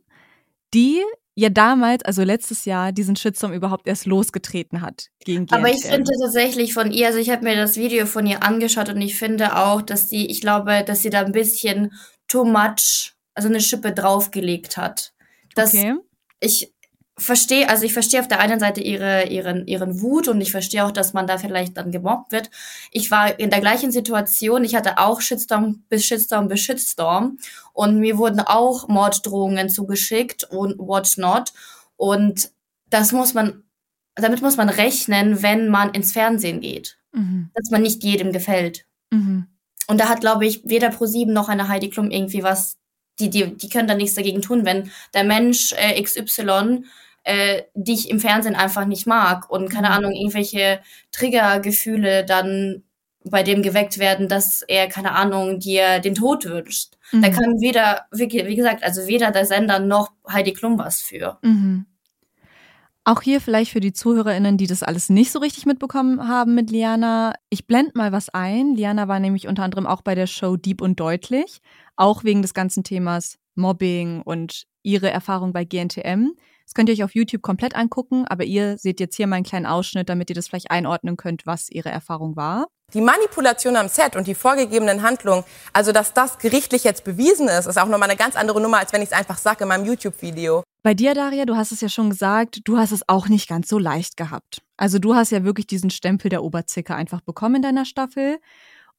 die 0.76 1.02
ja 1.34 1.50
damals, 1.50 2.06
also 2.06 2.22
letztes 2.22 2.66
Jahr, 2.66 2.92
diesen 2.92 3.16
Shitstorm 3.16 3.52
überhaupt 3.52 3.88
erst 3.88 4.06
losgetreten 4.06 4.82
hat 4.82 5.08
gegen 5.26 5.48
GNTM. 5.48 5.56
Aber 5.56 5.72
ich 5.72 5.84
finde 5.84 6.12
tatsächlich 6.22 6.76
von 6.76 6.92
ihr, 6.92 7.08
also 7.08 7.18
ich 7.18 7.32
habe 7.32 7.44
mir 7.44 7.56
das 7.56 7.78
Video 7.78 8.06
von 8.06 8.28
ihr 8.28 8.44
angeschaut 8.44 8.90
und 8.90 9.02
ich 9.02 9.18
finde 9.18 9.56
auch, 9.58 9.82
dass 9.82 10.08
sie, 10.08 10.28
ich 10.28 10.40
glaube, 10.40 10.84
dass 10.86 11.02
sie 11.02 11.10
da 11.10 11.22
ein 11.22 11.32
bisschen 11.32 11.94
too 12.28 12.46
much, 12.46 13.16
also 13.34 13.50
eine 13.50 13.62
Schippe 13.62 13.92
draufgelegt 13.92 14.78
hat. 14.78 15.14
Dass 15.56 15.74
okay. 15.74 15.96
ich 16.40 16.77
verstehe, 17.18 17.68
also 17.68 17.84
ich 17.84 17.94
verstehe 17.94 18.20
auf 18.20 18.28
der 18.28 18.40
einen 18.40 18.60
Seite 18.60 18.82
ihre, 18.82 19.28
ihren, 19.28 19.66
ihren 19.66 20.02
Wut 20.02 20.28
und 20.28 20.40
ich 20.40 20.52
verstehe 20.52 20.86
auch, 20.86 20.92
dass 20.92 21.14
man 21.14 21.26
da 21.26 21.38
vielleicht 21.38 21.76
dann 21.76 21.92
gemobbt 21.92 22.32
wird. 22.32 22.52
Ich 22.92 23.10
war 23.10 23.40
in 23.40 23.50
der 23.50 23.60
gleichen 23.60 23.92
Situation, 23.92 24.64
ich 24.64 24.76
hatte 24.76 25.00
auch 25.00 25.22
Shitstorm 25.22 25.84
bis 25.90 26.06
Shitstorm 26.06 26.48
bis 26.48 26.62
Shitstorm 26.62 27.40
und 27.74 28.00
mir 28.00 28.18
wurden 28.18 28.40
auch 28.40 28.88
Morddrohungen 28.88 29.70
zugeschickt 29.70 30.44
und 30.44 30.78
what 30.78 31.14
not. 31.18 31.54
Und 31.96 32.52
das 32.90 33.12
muss 33.12 33.34
man, 33.34 33.64
damit 34.16 34.42
muss 34.42 34.58
man 34.58 34.70
rechnen, 34.70 35.42
wenn 35.42 35.70
man 35.70 35.92
ins 35.92 36.12
Fernsehen 36.12 36.62
geht. 36.62 37.00
Mhm. 37.14 37.50
Dass 37.56 37.72
man 37.72 37.82
nicht 37.82 38.04
jedem 38.04 38.32
gefällt. 38.32 38.86
Mhm. 39.10 39.48
Und 39.88 40.00
da 40.00 40.10
hat, 40.10 40.22
glaube 40.22 40.46
ich, 40.46 40.62
weder 40.66 40.90
ProSieben 40.90 41.34
noch 41.34 41.50
eine 41.50 41.68
Heidi 41.68 41.90
Klum 41.90 42.12
irgendwie 42.12 42.44
was 42.44 42.78
die, 43.20 43.30
die, 43.30 43.56
die 43.58 43.70
können 43.70 43.88
da 43.88 43.96
nichts 43.96 44.16
dagegen 44.16 44.42
tun, 44.42 44.66
wenn 44.66 44.92
der 45.14 45.24
Mensch 45.24 45.74
äh, 45.74 46.02
XY 46.02 46.84
äh, 47.28 47.64
die 47.74 47.94
ich 47.94 48.10
im 48.10 48.22
Fernsehen 48.22 48.56
einfach 48.56 48.86
nicht 48.86 49.06
mag 49.06 49.50
und 49.50 49.70
keine 49.70 49.90
mhm. 49.90 49.94
Ahnung, 49.94 50.12
irgendwelche 50.14 50.80
Triggergefühle 51.12 52.24
dann 52.24 52.84
bei 53.26 53.44
dem 53.44 53.62
geweckt 53.62 54.00
werden, 54.00 54.30
dass 54.30 54.62
er, 54.62 54.88
keine 54.88 55.12
Ahnung, 55.12 55.60
dir 55.60 56.00
den 56.00 56.16
Tod 56.16 56.46
wünscht. 56.46 56.94
Mhm. 57.12 57.22
Da 57.22 57.30
kann 57.30 57.60
weder, 57.60 58.06
wie, 58.14 58.32
wie, 58.32 58.56
gesagt, 58.56 58.82
also 58.82 59.08
weder 59.08 59.32
der 59.32 59.46
Sender 59.46 59.80
noch 59.80 60.12
Heidi 60.32 60.54
Klum 60.54 60.80
was 60.80 61.02
für. 61.02 61.38
Mhm. 61.42 61.86
Auch 63.04 63.22
hier 63.22 63.42
vielleicht 63.42 63.72
für 63.72 63.82
die 63.82 63.92
ZuhörerInnen, 63.92 64.58
die 64.58 64.68
das 64.68 64.82
alles 64.82 65.10
nicht 65.10 65.32
so 65.32 65.40
richtig 65.40 65.66
mitbekommen 65.66 66.30
haben 66.30 66.56
mit 66.56 66.72
Liana. 66.72 67.34
Ich 67.50 67.68
blende 67.68 67.92
mal 67.96 68.14
was 68.14 68.30
ein. 68.30 68.74
Liana 68.76 69.10
war 69.10 69.20
nämlich 69.20 69.50
unter 69.50 69.64
anderem 69.64 69.86
auch 69.86 70.02
bei 70.02 70.16
der 70.16 70.28
Show 70.28 70.56
Deep 70.56 70.82
und 70.82 70.98
Deutlich, 71.02 71.60
auch 71.98 72.24
wegen 72.24 72.42
des 72.42 72.54
ganzen 72.54 72.86
Themas 72.86 73.38
Mobbing 73.56 74.22
und 74.22 74.66
ihre 74.84 75.10
Erfahrung 75.10 75.52
bei 75.52 75.66
GNTM. 75.66 76.32
Das 76.68 76.74
könnt 76.74 76.90
ihr 76.90 76.96
euch 76.96 77.04
auf 77.06 77.16
YouTube 77.16 77.42
komplett 77.42 77.78
angucken, 77.78 78.26
aber 78.28 78.44
ihr 78.44 78.78
seht 78.78 79.00
jetzt 79.00 79.16
hier 79.16 79.26
mal 79.26 79.38
einen 79.38 79.46
kleinen 79.46 79.66
Ausschnitt, 79.66 80.10
damit 80.10 80.30
ihr 80.30 80.36
das 80.36 80.50
vielleicht 80.50 80.70
einordnen 80.70 81.16
könnt, 81.16 81.46
was 81.46 81.70
ihre 81.70 81.90
Erfahrung 81.90 82.36
war. 82.36 82.68
Die 82.94 83.00
Manipulation 83.00 83.78
am 83.78 83.88
Set 83.88 84.18
und 84.18 84.28
die 84.28 84.36
vorgegebenen 84.36 85.02
Handlungen, 85.02 85.46
also 85.72 85.94
dass 85.94 86.14
das 86.14 86.40
gerichtlich 86.40 86.84
jetzt 86.84 87.06
bewiesen 87.06 87.48
ist, 87.48 87.68
ist 87.68 87.78
auch 87.78 87.88
nochmal 87.88 88.10
eine 88.10 88.18
ganz 88.18 88.36
andere 88.36 88.60
Nummer, 88.60 88.80
als 88.80 88.92
wenn 88.92 89.02
ich 89.02 89.08
es 89.08 89.14
einfach 89.14 89.38
sage 89.38 89.64
in 89.64 89.70
meinem 89.70 89.86
YouTube-Video. 89.86 90.62
Bei 90.84 90.94
dir, 90.94 91.14
Daria, 91.14 91.46
du 91.46 91.56
hast 91.56 91.72
es 91.72 91.80
ja 91.80 91.88
schon 91.88 92.10
gesagt, 92.10 92.60
du 92.66 92.78
hast 92.78 92.92
es 92.92 93.08
auch 93.08 93.30
nicht 93.30 93.48
ganz 93.48 93.70
so 93.70 93.80
leicht 93.80 94.18
gehabt. 94.18 94.62
Also 94.76 95.00
du 95.00 95.16
hast 95.16 95.32
ja 95.32 95.46
wirklich 95.46 95.68
diesen 95.68 95.90
Stempel 95.90 96.30
der 96.30 96.44
Oberzicke 96.44 96.96
einfach 96.96 97.22
bekommen 97.22 97.56
in 97.56 97.62
deiner 97.62 97.86
Staffel. 97.86 98.40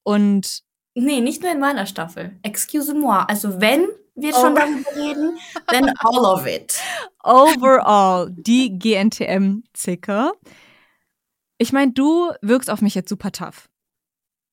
Und. 0.05 0.63
Nee, 0.95 1.21
nicht 1.21 1.43
nur 1.43 1.53
in 1.53 1.61
meiner 1.61 1.85
Staffel. 1.85 2.39
Excuse-moi. 2.43 3.25
Also 3.29 3.61
wenn 3.61 3.87
wir 4.21 4.35
oh. 4.35 4.41
schon 4.41 4.55
darüber 4.55 4.97
reden, 4.97 5.39
then 5.69 5.91
all 5.99 6.25
of 6.25 6.47
it. 6.47 6.81
Overall, 7.23 8.31
die 8.31 8.79
GNTM-Zicke. 8.79 10.33
Ich 11.59 11.73
meine, 11.73 11.93
du 11.93 12.31
wirkst 12.41 12.71
auf 12.71 12.83
mich 12.83 12.95
jetzt 12.95 13.09
super 13.09 13.33
tough. 13.33 13.69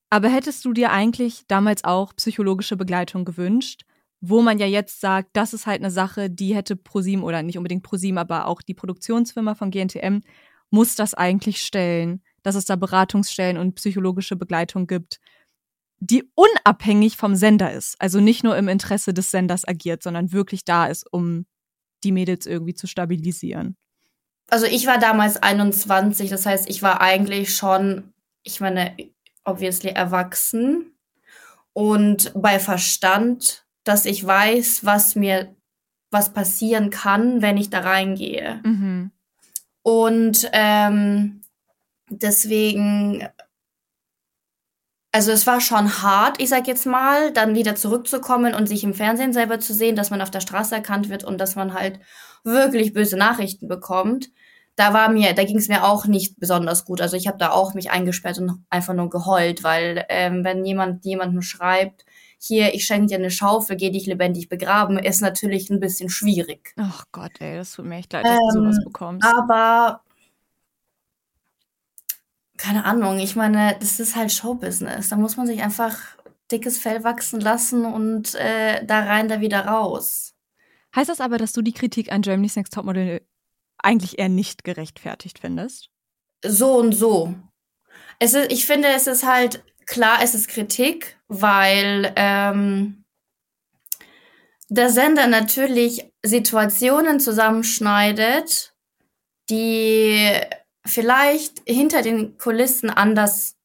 Aber 0.09 0.29
hättest 0.29 0.65
du 0.65 0.73
dir 0.73 0.91
eigentlich 0.91 1.45
damals 1.47 1.83
auch 1.83 2.15
psychologische 2.15 2.77
Begleitung 2.77 3.25
gewünscht, 3.25 3.83
wo 4.21 4.41
man 4.41 4.59
ja 4.59 4.65
jetzt 4.65 5.01
sagt, 5.01 5.29
das 5.33 5.53
ist 5.53 5.67
halt 5.67 5.81
eine 5.81 5.91
Sache, 5.91 6.29
die 6.29 6.55
hätte 6.55 6.75
ProSieben 6.75 7.23
oder 7.23 7.43
nicht 7.43 7.57
unbedingt 7.57 7.83
ProSieben, 7.83 8.17
aber 8.17 8.47
auch 8.47 8.61
die 8.61 8.73
Produktionsfirma 8.73 9.55
von 9.55 9.71
GNTM 9.71 10.21
muss 10.71 10.95
das 10.95 11.13
eigentlich 11.13 11.61
stellen, 11.61 12.21
dass 12.43 12.55
es 12.55 12.65
da 12.65 12.75
Beratungsstellen 12.75 13.57
und 13.57 13.75
psychologische 13.75 14.35
Begleitung 14.35 14.87
gibt 14.87 15.19
die 15.99 16.29
unabhängig 16.35 17.17
vom 17.17 17.35
Sender 17.35 17.71
ist. 17.71 17.95
Also 17.99 18.19
nicht 18.19 18.43
nur 18.43 18.57
im 18.57 18.67
Interesse 18.67 19.13
des 19.13 19.31
Senders 19.31 19.67
agiert, 19.67 20.03
sondern 20.03 20.31
wirklich 20.31 20.65
da 20.65 20.87
ist, 20.87 21.05
um 21.11 21.45
die 22.03 22.11
Mädels 22.11 22.45
irgendwie 22.45 22.75
zu 22.75 22.87
stabilisieren. 22.87 23.77
also 24.49 24.67
ich 24.67 24.85
war 24.85 24.99
damals 24.99 25.41
21, 25.41 26.29
das 26.29 26.45
heißt, 26.45 26.69
ich 26.69 26.83
war 26.83 27.01
eigentlich 27.01 27.55
schon, 27.55 28.13
ich 28.43 28.59
meine, 28.59 28.95
obviously 29.43 29.89
erwachsen 29.89 30.91
und 31.73 32.31
bei 32.35 32.59
Verstand, 32.59 33.65
dass 33.83 34.05
ich 34.05 34.25
weiß, 34.25 34.85
was 34.85 35.15
mir, 35.15 35.55
was 36.11 36.33
passieren 36.33 36.89
kann, 36.89 37.41
wenn 37.41 37.57
ich 37.57 37.69
da 37.69 37.79
reingehe. 37.79 38.61
Mhm. 38.63 39.11
Und 39.83 40.49
ähm, 40.53 41.41
deswegen, 42.09 43.27
also 45.15 45.31
es 45.31 45.47
war 45.47 45.61
schon 45.61 46.01
hart, 46.03 46.41
ich 46.41 46.49
sag 46.49 46.67
jetzt 46.67 46.85
mal, 46.85 47.31
dann 47.31 47.55
wieder 47.55 47.75
zurückzukommen 47.75 48.53
und 48.53 48.67
sich 48.67 48.83
im 48.83 48.93
Fernsehen 48.93 49.31
selber 49.31 49.61
zu 49.61 49.73
sehen, 49.73 49.95
dass 49.95 50.09
man 50.09 50.21
auf 50.21 50.29
der 50.29 50.41
Straße 50.41 50.75
erkannt 50.75 51.07
wird 51.07 51.23
und 51.23 51.39
dass 51.39 51.55
man 51.55 51.73
halt 51.73 52.01
wirklich 52.43 52.91
böse 52.91 53.15
Nachrichten 53.15 53.69
bekommt. 53.69 54.29
Da 54.75 54.93
war 54.93 55.09
mir, 55.09 55.33
da 55.33 55.45
ging 55.45 55.55
es 55.55 55.69
mir 55.69 55.85
auch 55.85 56.05
nicht 56.05 56.37
besonders 56.37 56.83
gut. 56.83 56.99
Also 56.99 57.15
ich 57.15 57.27
habe 57.27 57.37
da 57.37 57.51
auch 57.51 57.73
mich 57.75 57.91
eingesperrt 57.91 58.39
und 58.39 58.65
einfach 58.69 58.93
nur 58.93 59.09
geheult, 59.09 59.63
weil 59.63 60.03
ähm, 60.09 60.43
wenn 60.43 60.65
jemand 60.65 61.05
jemandem 61.05 61.41
schreibt, 61.41 62.03
hier, 62.37 62.73
ich 62.73 62.83
schenke 62.85 63.07
dir 63.07 63.17
eine 63.17 63.31
Schaufel, 63.31 63.77
geh 63.77 63.91
dich 63.91 64.07
lebendig 64.07 64.49
begraben, 64.49 64.99
ist 64.99 65.21
natürlich 65.21 65.69
ein 65.69 65.79
bisschen 65.79 66.09
schwierig. 66.09 66.73
Ach 66.75 67.05
Gott, 67.13 67.39
ey, 67.39 67.55
das 67.55 67.71
tut 67.71 67.85
mir 67.85 67.95
echt 67.99 68.11
leid, 68.11 68.25
dass 68.25 68.37
du 68.37 68.59
sowas 68.59 68.75
Ähm, 68.79 68.83
bekommst. 68.83 69.25
Aber 69.25 70.01
keine 72.57 72.85
Ahnung, 72.85 73.19
ich 73.19 73.35
meine, 73.35 73.75
das 73.79 73.99
ist 73.99 74.15
halt 74.15 74.31
Showbusiness. 74.31 75.09
Da 75.09 75.15
muss 75.15 75.37
man 75.37 75.47
sich 75.47 75.61
einfach 75.61 75.97
dickes 76.51 76.77
Fell 76.77 77.03
wachsen 77.03 77.39
lassen 77.39 77.85
und 77.85 78.35
äh, 78.35 78.85
da 78.85 79.01
rein, 79.01 79.27
da 79.27 79.41
wieder 79.41 79.65
raus. 79.65 80.33
Heißt 80.95 81.09
das 81.09 81.21
aber, 81.21 81.37
dass 81.37 81.51
du 81.51 81.61
die 81.61 81.73
Kritik 81.73 82.11
an 82.11 82.21
Germany's 82.21 82.55
Next 82.55 82.73
Topmodel 82.73 83.21
eigentlich 83.77 84.19
eher 84.19 84.29
nicht 84.29 84.63
gerechtfertigt 84.63 85.39
findest? 85.39 85.89
So 86.45 86.77
und 86.77 86.93
so. 86.93 87.35
Es 88.19 88.33
ist, 88.33 88.51
ich 88.51 88.65
finde, 88.65 88.89
es 88.89 89.07
ist 89.07 89.25
halt 89.25 89.63
klar, 89.85 90.19
es 90.21 90.33
ist 90.33 90.47
Kritik, 90.47 91.19
weil 91.27 92.13
ähm, 92.15 93.03
der 94.69 94.89
Sender 94.89 95.27
natürlich 95.27 96.11
Situationen 96.23 97.19
zusammenschneidet, 97.19 98.73
die 99.49 100.31
vielleicht 100.85 101.61
hinter 101.65 102.01
den 102.01 102.37
Kulissen 102.37 102.89
anders 102.89 103.57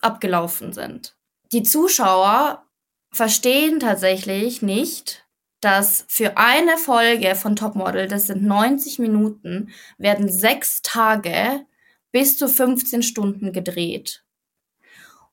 abgelaufen 0.00 0.72
sind. 0.72 1.16
Die 1.52 1.62
Zuschauer 1.62 2.64
verstehen 3.10 3.80
tatsächlich 3.80 4.62
nicht, 4.62 5.26
dass 5.60 6.04
für 6.08 6.36
eine 6.36 6.78
Folge 6.78 7.34
von 7.34 7.56
Topmodel, 7.56 8.06
das 8.06 8.26
sind 8.26 8.42
90 8.42 8.98
Minuten, 8.98 9.70
werden 9.96 10.30
sechs 10.30 10.82
Tage 10.82 11.66
bis 12.12 12.38
zu 12.38 12.48
15 12.48 13.02
Stunden 13.02 13.52
gedreht. 13.52 14.24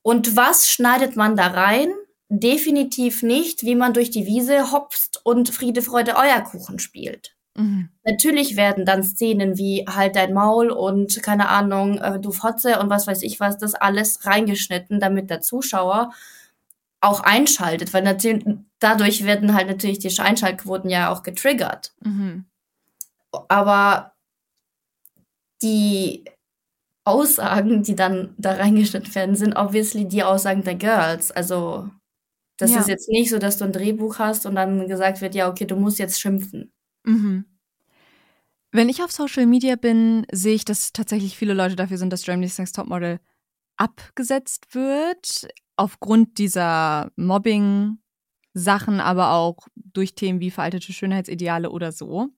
Und 0.01 0.35
was 0.35 0.69
schneidet 0.69 1.15
man 1.15 1.35
da 1.35 1.47
rein? 1.47 1.93
Definitiv 2.29 3.23
nicht, 3.23 3.63
wie 3.63 3.75
man 3.75 3.93
durch 3.93 4.09
die 4.09 4.25
Wiese 4.25 4.71
hopst 4.71 5.21
und 5.23 5.49
Friede, 5.49 5.81
Freude, 5.81 6.17
Eierkuchen 6.17 6.79
spielt. 6.79 7.34
Mhm. 7.57 7.89
Natürlich 8.03 8.57
werden 8.57 8.85
dann 8.85 9.03
Szenen 9.03 9.57
wie 9.57 9.85
halt 9.87 10.15
dein 10.15 10.33
Maul 10.33 10.69
und 10.71 11.23
keine 11.23 11.47
Ahnung, 11.49 11.97
äh, 11.99 12.19
du 12.19 12.31
Fotze 12.31 12.79
und 12.79 12.89
was 12.89 13.07
weiß 13.07 13.23
ich 13.23 13.39
was, 13.39 13.57
das 13.57 13.75
alles 13.75 14.25
reingeschnitten, 14.25 14.99
damit 14.99 15.29
der 15.29 15.41
Zuschauer 15.41 16.11
auch 17.01 17.21
einschaltet, 17.21 17.93
weil 17.93 18.03
natürlich 18.03 18.45
dadurch 18.79 19.25
werden 19.25 19.53
halt 19.55 19.67
natürlich 19.67 19.99
die 19.99 20.19
Einschaltquoten 20.19 20.89
ja 20.89 21.11
auch 21.13 21.23
getriggert. 21.23 21.93
Mhm. 22.03 22.45
Aber 23.49 24.13
die 25.61 26.25
Aussagen, 27.05 27.83
die 27.83 27.95
dann 27.95 28.35
da 28.37 28.53
reingeschnitten 28.53 29.15
werden, 29.15 29.35
sind 29.35 29.55
obviously 29.57 30.07
die 30.07 30.23
Aussagen 30.23 30.63
der 30.63 30.75
Girls. 30.75 31.31
Also 31.31 31.89
das 32.57 32.71
Ja. 32.73 32.81
ist 32.81 32.89
jetzt 32.89 33.09
nicht 33.09 33.29
so, 33.31 33.39
dass 33.39 33.57
du 33.59 33.65
ein 33.65 33.73
Drehbuch 33.73 34.19
hast 34.19 34.45
und 34.45 34.55
dann 34.55 34.87
gesagt 34.87 35.21
wird, 35.21 35.35
ja, 35.35 35.49
okay, 35.49 35.65
du 35.65 35.75
musst 35.77 35.99
jetzt 35.99 36.21
schimpfen. 36.21 36.71
Mhm. 37.05 37.45
Wenn 38.71 38.89
ich 38.89 39.01
auf 39.01 39.11
Social 39.11 39.45
Media 39.45 39.77
bin, 39.77 40.25
sehe 40.31 40.53
ich, 40.53 40.65
dass 40.65 40.91
tatsächlich 40.91 41.37
viele 41.37 41.53
Leute 41.53 41.77
dafür 41.77 41.97
sind, 41.97 42.11
dass 42.11 42.23
Germany's 42.23 42.57
Next 42.57 42.75
Topmodel 42.75 43.19
abgesetzt 43.77 44.75
wird. 44.75 45.47
Aufgrund 45.77 46.37
dieser 46.37 47.11
Mobbing-Sachen, 47.15 48.99
aber 48.99 49.31
auch 49.31 49.67
durch 49.75 50.15
Themen 50.15 50.39
wie 50.39 50.51
veraltete 50.51 50.93
Schönheitsideale 50.93 51.69
oder 51.69 51.91
so. 51.91 52.29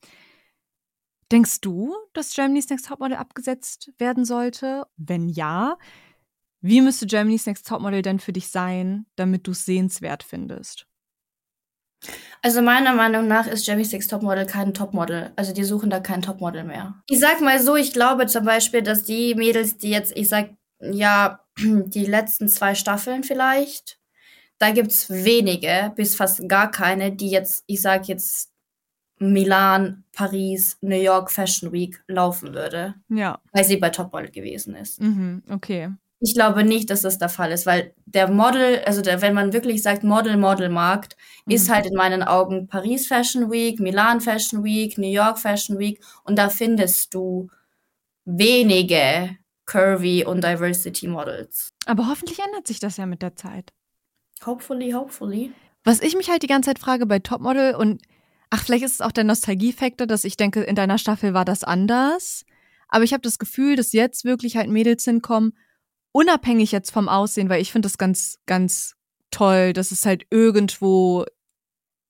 Denkst 1.31 1.61
du, 1.61 1.95
dass 2.13 2.33
Germany's 2.33 2.69
Next 2.69 2.87
Topmodel 2.87 3.17
abgesetzt 3.17 3.91
werden 3.97 4.23
sollte? 4.23 4.85
Wenn 4.95 5.29
ja, 5.29 5.77
wie 6.61 6.81
müsste 6.81 7.05
Germany's 7.05 7.45
Next 7.45 7.67
Topmodel 7.67 8.01
denn 8.01 8.19
für 8.19 8.33
dich 8.33 8.49
sein, 8.49 9.05
damit 9.15 9.45
du 9.47 9.51
es 9.51 9.65
sehenswert 9.65 10.23
findest? 10.23 10.87
Also 12.41 12.61
meiner 12.61 12.93
Meinung 12.93 13.27
nach 13.27 13.47
ist 13.47 13.65
Jamie 13.65 13.83
Six 13.83 14.07
Topmodel 14.07 14.45
kein 14.45 14.73
Topmodel. 14.73 15.31
Also 15.35 15.53
die 15.53 15.63
suchen 15.63 15.89
da 15.89 15.99
kein 15.99 16.21
Topmodel 16.21 16.63
mehr. 16.63 16.95
Ich 17.09 17.19
sag 17.19 17.41
mal 17.41 17.59
so, 17.59 17.75
ich 17.75 17.93
glaube 17.93 18.27
zum 18.27 18.45
Beispiel, 18.45 18.81
dass 18.81 19.03
die 19.03 19.35
Mädels, 19.35 19.77
die 19.77 19.89
jetzt, 19.89 20.15
ich 20.15 20.29
sag, 20.29 20.51
ja, 20.79 21.39
die 21.59 22.05
letzten 22.05 22.47
zwei 22.47 22.75
Staffeln 22.75 23.23
vielleicht, 23.23 23.99
da 24.59 24.71
gibt's 24.71 25.09
wenige, 25.09 25.91
bis 25.95 26.15
fast 26.15 26.47
gar 26.47 26.71
keine, 26.71 27.11
die 27.11 27.29
jetzt, 27.29 27.63
ich 27.67 27.81
sag 27.81 28.07
jetzt, 28.07 28.51
Milan, 29.19 30.03
Paris, 30.13 30.77
New 30.81 30.95
York 31.01 31.31
Fashion 31.31 31.71
Week 31.71 32.03
laufen 32.07 32.53
würde, 32.53 32.93
Ja. 33.09 33.39
weil 33.51 33.63
sie 33.63 33.77
bei 33.77 33.89
Topmodel 33.89 34.29
gewesen 34.29 34.75
ist. 34.75 35.01
Mhm, 35.01 35.41
okay. 35.49 35.89
Ich 36.19 36.33
glaube 36.33 36.63
nicht, 36.63 36.89
dass 36.89 37.01
das 37.03 37.19
der 37.19 37.29
Fall 37.29 37.51
ist, 37.51 37.65
weil 37.67 37.93
der 38.07 38.29
Model, 38.31 38.81
also 38.85 39.01
der, 39.03 39.21
wenn 39.21 39.35
man 39.35 39.53
wirklich 39.53 39.83
sagt 39.83 40.03
Model, 40.03 40.35
Model-Markt, 40.37 41.15
ist 41.47 41.67
Mhm. 41.69 41.73
halt 41.73 41.85
in 41.85 41.93
meinen 41.95 42.23
Augen 42.23 42.67
Paris 42.67 43.05
Fashion 43.07 43.51
Week, 43.51 43.79
Milan 43.79 44.19
Fashion 44.19 44.63
Week, 44.63 44.97
New 44.97 45.07
York 45.11 45.37
Fashion 45.37 45.77
Week 45.77 46.03
und 46.23 46.37
da 46.37 46.49
findest 46.49 47.13
du 47.13 47.49
wenige 48.25 49.37
Curvy 49.65 50.25
und 50.25 50.43
Diversity 50.43 51.07
Models. 51.07 51.69
Aber 51.85 52.07
hoffentlich 52.07 52.39
ändert 52.39 52.67
sich 52.67 52.79
das 52.79 52.97
ja 52.97 53.05
mit 53.05 53.21
der 53.21 53.35
Zeit. 53.35 53.73
Hopefully, 54.45 54.91
hopefully. 54.91 55.51
Was 55.83 56.01
ich 56.01 56.15
mich 56.15 56.29
halt 56.29 56.43
die 56.43 56.47
ganze 56.47 56.69
Zeit 56.69 56.79
frage 56.79 57.05
bei 57.05 57.19
Topmodel 57.19 57.75
und 57.75 58.01
ach, 58.49 58.63
vielleicht 58.63 58.83
ist 58.83 58.93
es 58.95 59.01
auch 59.01 59.11
der 59.11 59.23
Nostalgiefaktor, 59.23 60.07
dass 60.07 60.23
ich 60.23 60.37
denke, 60.37 60.61
in 60.61 60.75
deiner 60.75 60.97
Staffel 60.97 61.33
war 61.33 61.45
das 61.45 61.63
anders. 61.63 62.43
Aber 62.89 63.03
ich 63.03 63.13
habe 63.13 63.21
das 63.21 63.39
Gefühl, 63.39 63.75
dass 63.75 63.91
jetzt 63.93 64.23
wirklich 64.25 64.55
halt 64.57 64.69
Mädels 64.69 65.03
hinkommen, 65.03 65.53
unabhängig 66.17 66.71
jetzt 66.71 66.89
vom 66.89 67.09
Aussehen, 67.09 67.47
weil 67.47 67.61
ich 67.61 67.71
finde 67.71 67.85
das 67.85 67.99
ganz, 67.99 68.39
ganz 68.47 68.95
toll, 69.29 69.71
dass 69.71 69.91
es 69.91 70.03
halt 70.03 70.25
irgendwo 70.31 71.25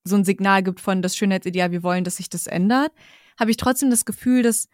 so 0.05 0.15
ein 0.15 0.23
Signal 0.23 0.63
gibt 0.63 0.79
von 0.79 1.01
das 1.01 1.17
Schönheitsideal, 1.17 1.71
wir 1.71 1.83
wollen, 1.83 2.05
dass 2.05 2.15
sich 2.15 2.29
das 2.29 2.47
ändert. 2.47 2.93
Habe 3.37 3.51
ich 3.51 3.57
trotzdem 3.57 3.89
das 3.89 4.05
Gefühl, 4.05 4.43
dass 4.43 4.69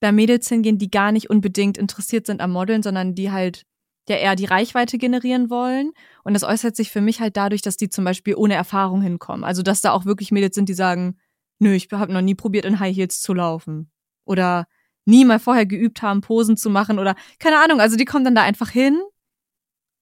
da 0.00 0.10
Mädels 0.10 0.48
hingehen, 0.48 0.78
die 0.78 0.90
gar 0.90 1.12
nicht 1.12 1.28
unbedingt 1.28 1.76
interessiert 1.76 2.24
sind 2.24 2.40
am 2.40 2.52
Modeln, 2.52 2.82
sondern 2.82 3.14
die 3.14 3.30
halt 3.30 3.66
ja 4.08 4.16
eher 4.16 4.36
die 4.36 4.46
Reichweite 4.46 4.96
generieren 4.96 5.50
wollen. 5.50 5.92
Und 6.24 6.32
das 6.32 6.42
äußert 6.42 6.74
sich 6.74 6.90
für 6.90 7.02
mich 7.02 7.20
halt 7.20 7.36
dadurch, 7.36 7.60
dass 7.60 7.76
die 7.76 7.90
zum 7.90 8.06
Beispiel 8.06 8.36
ohne 8.36 8.54
Erfahrung 8.54 9.02
hinkommen. 9.02 9.44
Also 9.44 9.62
dass 9.62 9.82
da 9.82 9.92
auch 9.92 10.06
wirklich 10.06 10.30
Mädels 10.30 10.54
sind, 10.54 10.70
die 10.70 10.74
sagen, 10.74 11.18
nö, 11.58 11.74
ich 11.74 11.88
habe 11.92 12.14
noch 12.14 12.22
nie 12.22 12.34
probiert, 12.34 12.64
in 12.64 12.80
High 12.80 12.96
Heels 12.96 13.20
zu 13.20 13.34
laufen. 13.34 13.90
Oder 14.24 14.66
nie 15.08 15.24
mal 15.24 15.38
vorher 15.38 15.66
geübt 15.66 16.02
haben, 16.02 16.20
Posen 16.20 16.56
zu 16.56 16.70
machen 16.70 16.98
oder 16.98 17.16
keine 17.38 17.58
Ahnung. 17.58 17.80
Also 17.80 17.96
die 17.96 18.04
kommen 18.04 18.24
dann 18.24 18.34
da 18.34 18.42
einfach 18.42 18.70
hin 18.70 19.00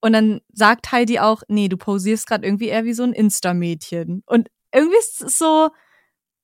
und 0.00 0.12
dann 0.12 0.40
sagt 0.52 0.90
Heidi 0.92 1.20
auch, 1.20 1.42
nee, 1.48 1.68
du 1.68 1.76
posierst 1.76 2.26
gerade 2.26 2.44
irgendwie 2.44 2.66
eher 2.66 2.84
wie 2.84 2.92
so 2.92 3.04
ein 3.04 3.12
Insta-Mädchen. 3.12 4.22
Und 4.26 4.48
irgendwie 4.72 4.98
ist 4.98 5.22
es 5.22 5.38
so, 5.38 5.70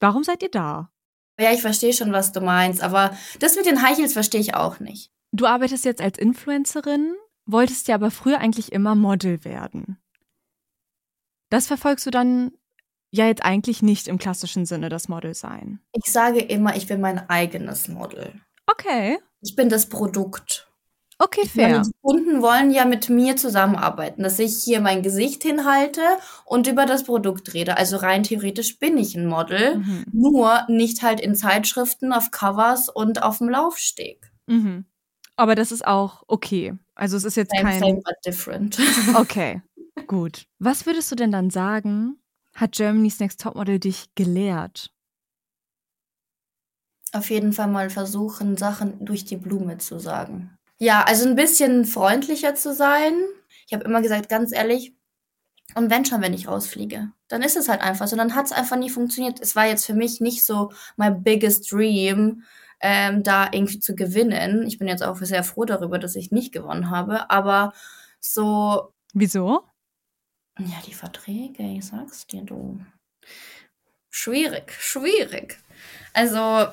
warum 0.01 0.23
seid 0.23 0.43
ihr 0.43 0.51
da? 0.51 0.91
Ja, 1.39 1.53
ich 1.53 1.61
verstehe 1.61 1.93
schon, 1.93 2.13
was 2.13 2.33
du 2.33 2.41
meinst, 2.41 2.83
aber 2.83 3.17
das 3.41 3.57
mit 3.57 3.67
den 3.67 3.83
High 3.83 3.99
Heels 3.99 4.13
verstehe 4.13 4.41
ich 4.41 4.55
auch 4.55 4.79
nicht. 4.79 5.11
Du 5.33 5.47
arbeitest 5.47 5.85
jetzt 5.85 6.01
als 6.01 6.19
Influencerin, 6.19 7.15
wolltest 7.47 7.89
ja 7.89 7.97
aber 7.97 8.11
früher 8.11 8.39
eigentlich 8.39 8.71
immer 8.71 8.95
Model 8.95 9.45
werden. 9.45 9.99
Das 11.51 11.67
verfolgst 11.67 12.07
du 12.07 12.11
dann 12.11 12.53
ja 13.11 13.27
jetzt 13.27 13.45
eigentlich 13.45 13.83
nicht 13.83 14.09
im 14.09 14.19
klassischen 14.19 14.67
Sinne, 14.67 14.89
das 14.89 15.09
Model 15.09 15.35
sein. 15.35 15.81
Ich 15.93 16.11
sage 16.11 16.41
immer, 16.41 16.77
ich 16.77 16.87
bin 16.87 17.01
mein 17.01 17.29
eigenes 17.29 17.89
Model. 17.89 18.41
Okay. 18.73 19.19
Ich 19.41 19.55
bin 19.57 19.69
das 19.69 19.89
Produkt. 19.89 20.69
Okay, 21.19 21.49
meine, 21.55 21.75
fair. 21.75 21.83
die 21.83 21.91
Kunden 22.01 22.43
wollen 22.43 22.73
ja 22.73 22.85
mit 22.85 23.09
mir 23.09 23.37
zusammenarbeiten, 23.37 24.25
dass 24.25 24.39
ich 24.41 24.57
hier 24.63 24.81
mein 24.81 25.03
Gesicht 25.03 25.43
hinhalte 25.45 26.01
und 26.45 26.67
über 26.67 26.85
das 26.85 27.05
Produkt 27.05 27.55
rede. 27.55 27.77
Also 27.77 27.97
rein 27.99 28.25
theoretisch 28.25 28.79
bin 28.81 28.99
ich 28.99 29.15
ein 29.15 29.27
Model, 29.27 29.77
Mhm. 29.79 30.05
nur 30.13 30.63
nicht 30.69 31.03
halt 31.03 31.21
in 31.21 31.37
Zeitschriften, 31.37 32.13
auf 32.13 32.31
Covers 32.33 32.89
und 32.89 33.23
auf 33.23 33.39
dem 33.39 33.49
Laufsteg. 33.51 34.33
Mhm. 34.47 34.85
Aber 35.37 35.55
das 35.55 35.71
ist 35.71 35.87
auch 35.87 36.25
okay. 36.27 36.75
Also 36.97 37.17
es 37.17 37.25
ist 37.25 37.37
jetzt 37.37 37.53
Same, 37.55 37.63
kein. 37.71 37.81
same, 37.81 38.01
but 38.05 38.15
different. 38.27 38.79
Okay, 39.15 39.63
gut. 40.09 40.47
Was 40.59 40.87
würdest 40.87 41.11
du 41.13 41.15
denn 41.15 41.31
dann 41.31 41.51
sagen, 41.51 42.19
hat 42.55 42.73
Germany's 42.73 43.21
Next 43.21 43.41
Topmodel 43.41 43.79
dich 43.79 44.07
gelehrt? 44.17 44.91
Auf 47.13 47.31
jeden 47.31 47.53
Fall 47.53 47.69
mal 47.69 47.91
versuchen, 47.91 48.57
Sachen 48.57 49.05
durch 49.05 49.25
die 49.25 49.37
Blume 49.37 49.79
zu 49.79 49.99
sagen. 49.99 50.57
Ja, 50.79 51.05
also 51.05 51.29
ein 51.29 51.37
bisschen 51.37 51.85
freundlicher 51.85 52.55
zu 52.55 52.75
sein. 52.75 53.15
Ich 53.67 53.75
habe 53.75 53.85
immer 53.85 54.03
gesagt, 54.03 54.29
ganz 54.29 54.53
ehrlich, 54.53 54.95
und 55.75 55.91
wenn 55.91 56.05
schon, 56.05 56.21
wenn 56.21 56.35
ich 56.35 56.49
rausfliege, 56.49 57.13
dann 57.29 57.43
ist 57.43 57.57
es 57.57 57.69
halt 57.69 57.81
einfach 57.81 58.07
so. 58.07 58.17
Dann 58.17 58.35
hat 58.35 58.47
es 58.47 58.53
einfach 58.53 58.77
nie 58.77 58.91
funktioniert. 58.91 59.41
Es 59.41 59.57
war 59.57 59.67
jetzt 59.67 59.87
für 59.87 59.95
mich 59.95 60.21
nicht 60.21 60.45
so 60.45 60.73
my 60.97 61.11
biggest 61.11 61.71
dream, 61.73 62.43
ähm, 62.81 63.23
da 63.23 63.49
irgendwie 63.53 63.79
zu 63.79 63.95
gewinnen. 63.95 64.67
Ich 64.67 64.79
bin 64.79 64.89
jetzt 64.89 65.03
auch 65.03 65.17
sehr 65.19 65.45
froh 65.45 65.65
darüber, 65.65 65.99
dass 65.99 66.17
ich 66.17 66.31
nicht 66.31 66.53
gewonnen 66.53 66.91
habe. 66.91 67.31
Aber 67.31 67.73
so. 68.21 68.93
Wieso? 69.15 69.63
Ja, 70.59 70.81
die 70.87 70.95
Verträge, 70.95 71.63
ich 71.63 71.87
sag's 71.87 72.27
dir, 72.27 72.43
du. 72.43 72.81
Schwierig, 74.11 74.73
schwierig. 74.79 75.59
Also, 76.13 76.69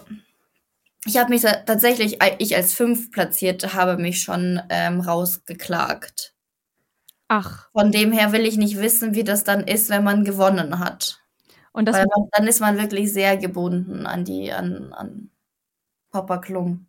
ich 1.05 1.17
habe 1.17 1.29
mich 1.29 1.41
tatsächlich, 1.41 2.19
ich 2.39 2.55
als 2.55 2.73
fünf 2.73 3.11
platzierte, 3.11 3.73
habe 3.73 4.01
mich 4.01 4.21
schon 4.21 4.61
ähm, 4.69 4.99
rausgeklagt. 4.99 6.33
Ach. 7.27 7.69
Von 7.71 7.91
dem 7.91 8.11
her 8.11 8.31
will 8.31 8.45
ich 8.45 8.57
nicht 8.57 8.77
wissen, 8.77 9.13
wie 9.13 9.23
das 9.23 9.43
dann 9.43 9.61
ist, 9.61 9.89
wenn 9.89 10.03
man 10.03 10.25
gewonnen 10.25 10.79
hat. 10.79 11.21
Und 11.71 11.85
das 11.85 11.95
Weil 11.95 12.05
man, 12.15 12.27
dann 12.31 12.47
ist 12.47 12.59
man 12.59 12.77
wirklich 12.77 13.13
sehr 13.13 13.37
gebunden 13.37 14.05
an 14.05 14.25
die, 14.25 14.51
an, 14.51 14.91
an 14.93 15.29
Papa 16.11 16.39
Klum. 16.39 16.87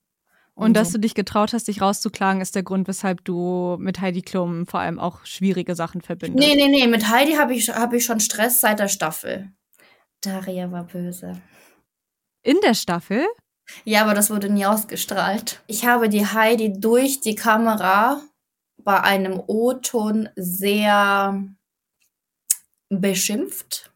Und, 0.55 0.67
und 0.67 0.75
dass 0.75 0.89
so. 0.89 0.95
du 0.95 1.01
dich 1.01 1.15
getraut 1.15 1.53
hast, 1.53 1.69
dich 1.69 1.81
rauszuklagen, 1.81 2.41
ist 2.41 2.55
der 2.55 2.63
Grund, 2.63 2.89
weshalb 2.89 3.25
du 3.25 3.77
mit 3.79 4.01
Heidi 4.01 4.23
Klum 4.23 4.67
vor 4.67 4.81
allem 4.81 4.99
auch 4.99 5.25
schwierige 5.25 5.75
Sachen 5.75 6.01
verbindest. 6.01 6.47
Nee, 6.47 6.55
nee, 6.55 6.69
nee, 6.69 6.87
mit 6.87 7.09
Heidi 7.09 7.35
habe 7.35 7.55
ich, 7.55 7.69
hab 7.69 7.93
ich 7.93 8.05
schon 8.05 8.21
Stress 8.21 8.61
seit 8.61 8.79
der 8.79 8.89
Staffel. 8.89 9.53
Daria 10.23 10.71
war 10.73 10.85
böse. 10.85 11.41
In 12.43 12.57
der 12.63 12.75
Staffel? 12.75 13.27
Ja, 13.85 14.03
aber 14.03 14.15
das 14.15 14.31
wurde 14.31 14.49
nie 14.51 14.67
ausgestrahlt. 14.67 15.61
Ich 15.67 15.87
habe 15.87 16.09
die 16.09 16.27
Heidi 16.27 16.73
durch 16.79 17.21
die 17.21 17.35
Kamera 17.35 18.21
bei 18.79 19.01
einem 19.01 19.43
O-Ton 19.47 20.29
sehr 20.37 21.43
beschimpft. 22.89 23.91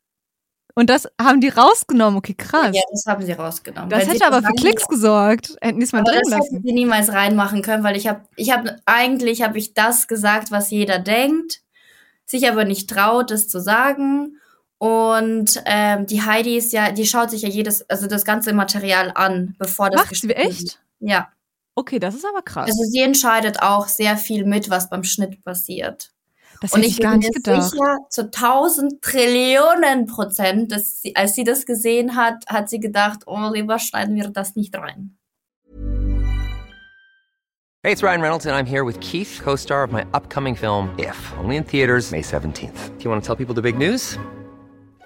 Und 0.76 0.90
das 0.90 1.08
haben 1.20 1.40
die 1.40 1.48
rausgenommen, 1.48 2.18
okay, 2.18 2.34
krass. 2.34 2.74
Ja, 2.74 2.82
das 2.90 3.04
haben 3.06 3.24
sie 3.24 3.32
rausgenommen. 3.32 3.90
Das 3.90 4.08
hätte 4.08 4.26
aber 4.26 4.42
für 4.42 4.54
Klicks 4.54 4.88
gesorgt. 4.88 5.56
Hätten 5.60 5.78
die 5.78 5.84
es 5.84 5.92
mal 5.92 6.02
drin 6.02 6.20
das 6.22 6.30
lassen. 6.30 6.56
Das 6.56 6.62
sie 6.64 6.72
niemals 6.72 7.12
reinmachen 7.12 7.62
können, 7.62 7.84
weil 7.84 7.96
ich 7.96 8.08
habe, 8.08 8.22
ich 8.34 8.50
habe, 8.50 8.76
eigentlich 8.84 9.42
habe 9.42 9.56
ich 9.56 9.74
das 9.74 10.08
gesagt, 10.08 10.50
was 10.50 10.70
jeder 10.70 10.98
denkt, 10.98 11.62
sich 12.24 12.48
aber 12.50 12.64
nicht 12.64 12.90
traut, 12.90 13.30
es 13.30 13.48
zu 13.48 13.60
sagen. 13.60 14.40
Und 14.84 15.62
ähm, 15.64 16.04
die 16.04 16.20
Heidi 16.20 16.58
ist 16.58 16.74
ja, 16.74 16.92
die 16.92 17.06
schaut 17.06 17.30
sich 17.30 17.40
ja 17.40 17.48
jedes, 17.48 17.88
also 17.88 18.06
das 18.06 18.26
ganze 18.26 18.52
Material 18.52 19.12
an, 19.14 19.56
bevor 19.58 19.88
das 19.88 20.02
Macht 20.02 20.14
sie 20.14 20.28
echt? 20.36 20.78
Ja. 21.00 21.28
Okay, 21.74 21.98
das 21.98 22.14
ist 22.14 22.26
aber 22.26 22.42
krass. 22.42 22.66
Also 22.66 22.82
sie 22.90 23.00
entscheidet 23.00 23.62
auch 23.62 23.88
sehr 23.88 24.18
viel 24.18 24.44
mit, 24.44 24.68
was 24.68 24.90
beim 24.90 25.02
Schnitt 25.02 25.42
passiert. 25.42 26.12
Das 26.60 26.72
und 26.72 26.82
ich, 26.82 26.98
ich 26.98 27.00
gar 27.00 27.16
nicht 27.16 27.32
gedacht. 27.32 27.70
sicher, 27.70 27.96
zu 28.10 28.30
tausend 28.30 29.00
Trillionen 29.00 30.04
Prozent, 30.04 30.70
dass 30.70 31.00
sie, 31.00 31.16
als 31.16 31.34
sie 31.34 31.44
das 31.44 31.64
gesehen 31.64 32.14
hat, 32.14 32.44
hat 32.46 32.68
sie 32.68 32.78
gedacht, 32.78 33.20
oh, 33.24 33.48
lieber 33.50 33.78
schneiden 33.78 34.16
wir 34.16 34.28
das 34.28 34.54
nicht 34.54 34.76
rein. 34.76 35.16
Hey, 37.82 37.92
it's 37.92 38.02
Ryan 38.02 38.20
Reynolds 38.20 38.44
and 38.44 38.54
I'm 38.54 38.68
here 38.68 38.84
with 38.84 39.00
Keith, 39.00 39.40
co-star 39.42 39.82
of 39.82 39.92
my 39.92 40.04
upcoming 40.12 40.54
film 40.54 40.90
If, 40.98 41.16
only 41.42 41.56
in 41.56 41.64
theaters 41.64 42.12
May 42.12 42.20
17th. 42.20 42.98
Do 42.98 43.04
you 43.04 43.10
want 43.10 43.22
to 43.22 43.26
tell 43.26 43.36
people 43.36 43.54
the 43.54 43.62
big 43.62 43.78
news? 43.78 44.18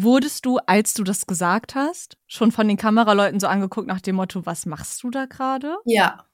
Wurdest 0.00 0.46
du, 0.46 0.58
als 0.58 0.94
du 0.94 1.02
das 1.02 1.26
gesagt 1.26 1.74
hast, 1.74 2.18
schon 2.28 2.52
von 2.52 2.68
den 2.68 2.76
Kameraleuten 2.76 3.40
so 3.40 3.48
angeguckt 3.48 3.88
nach 3.88 4.00
dem 4.00 4.14
Motto, 4.14 4.46
was 4.46 4.64
machst 4.64 5.02
du 5.02 5.10
da 5.10 5.26
gerade? 5.26 5.76
Ja. 5.84 6.24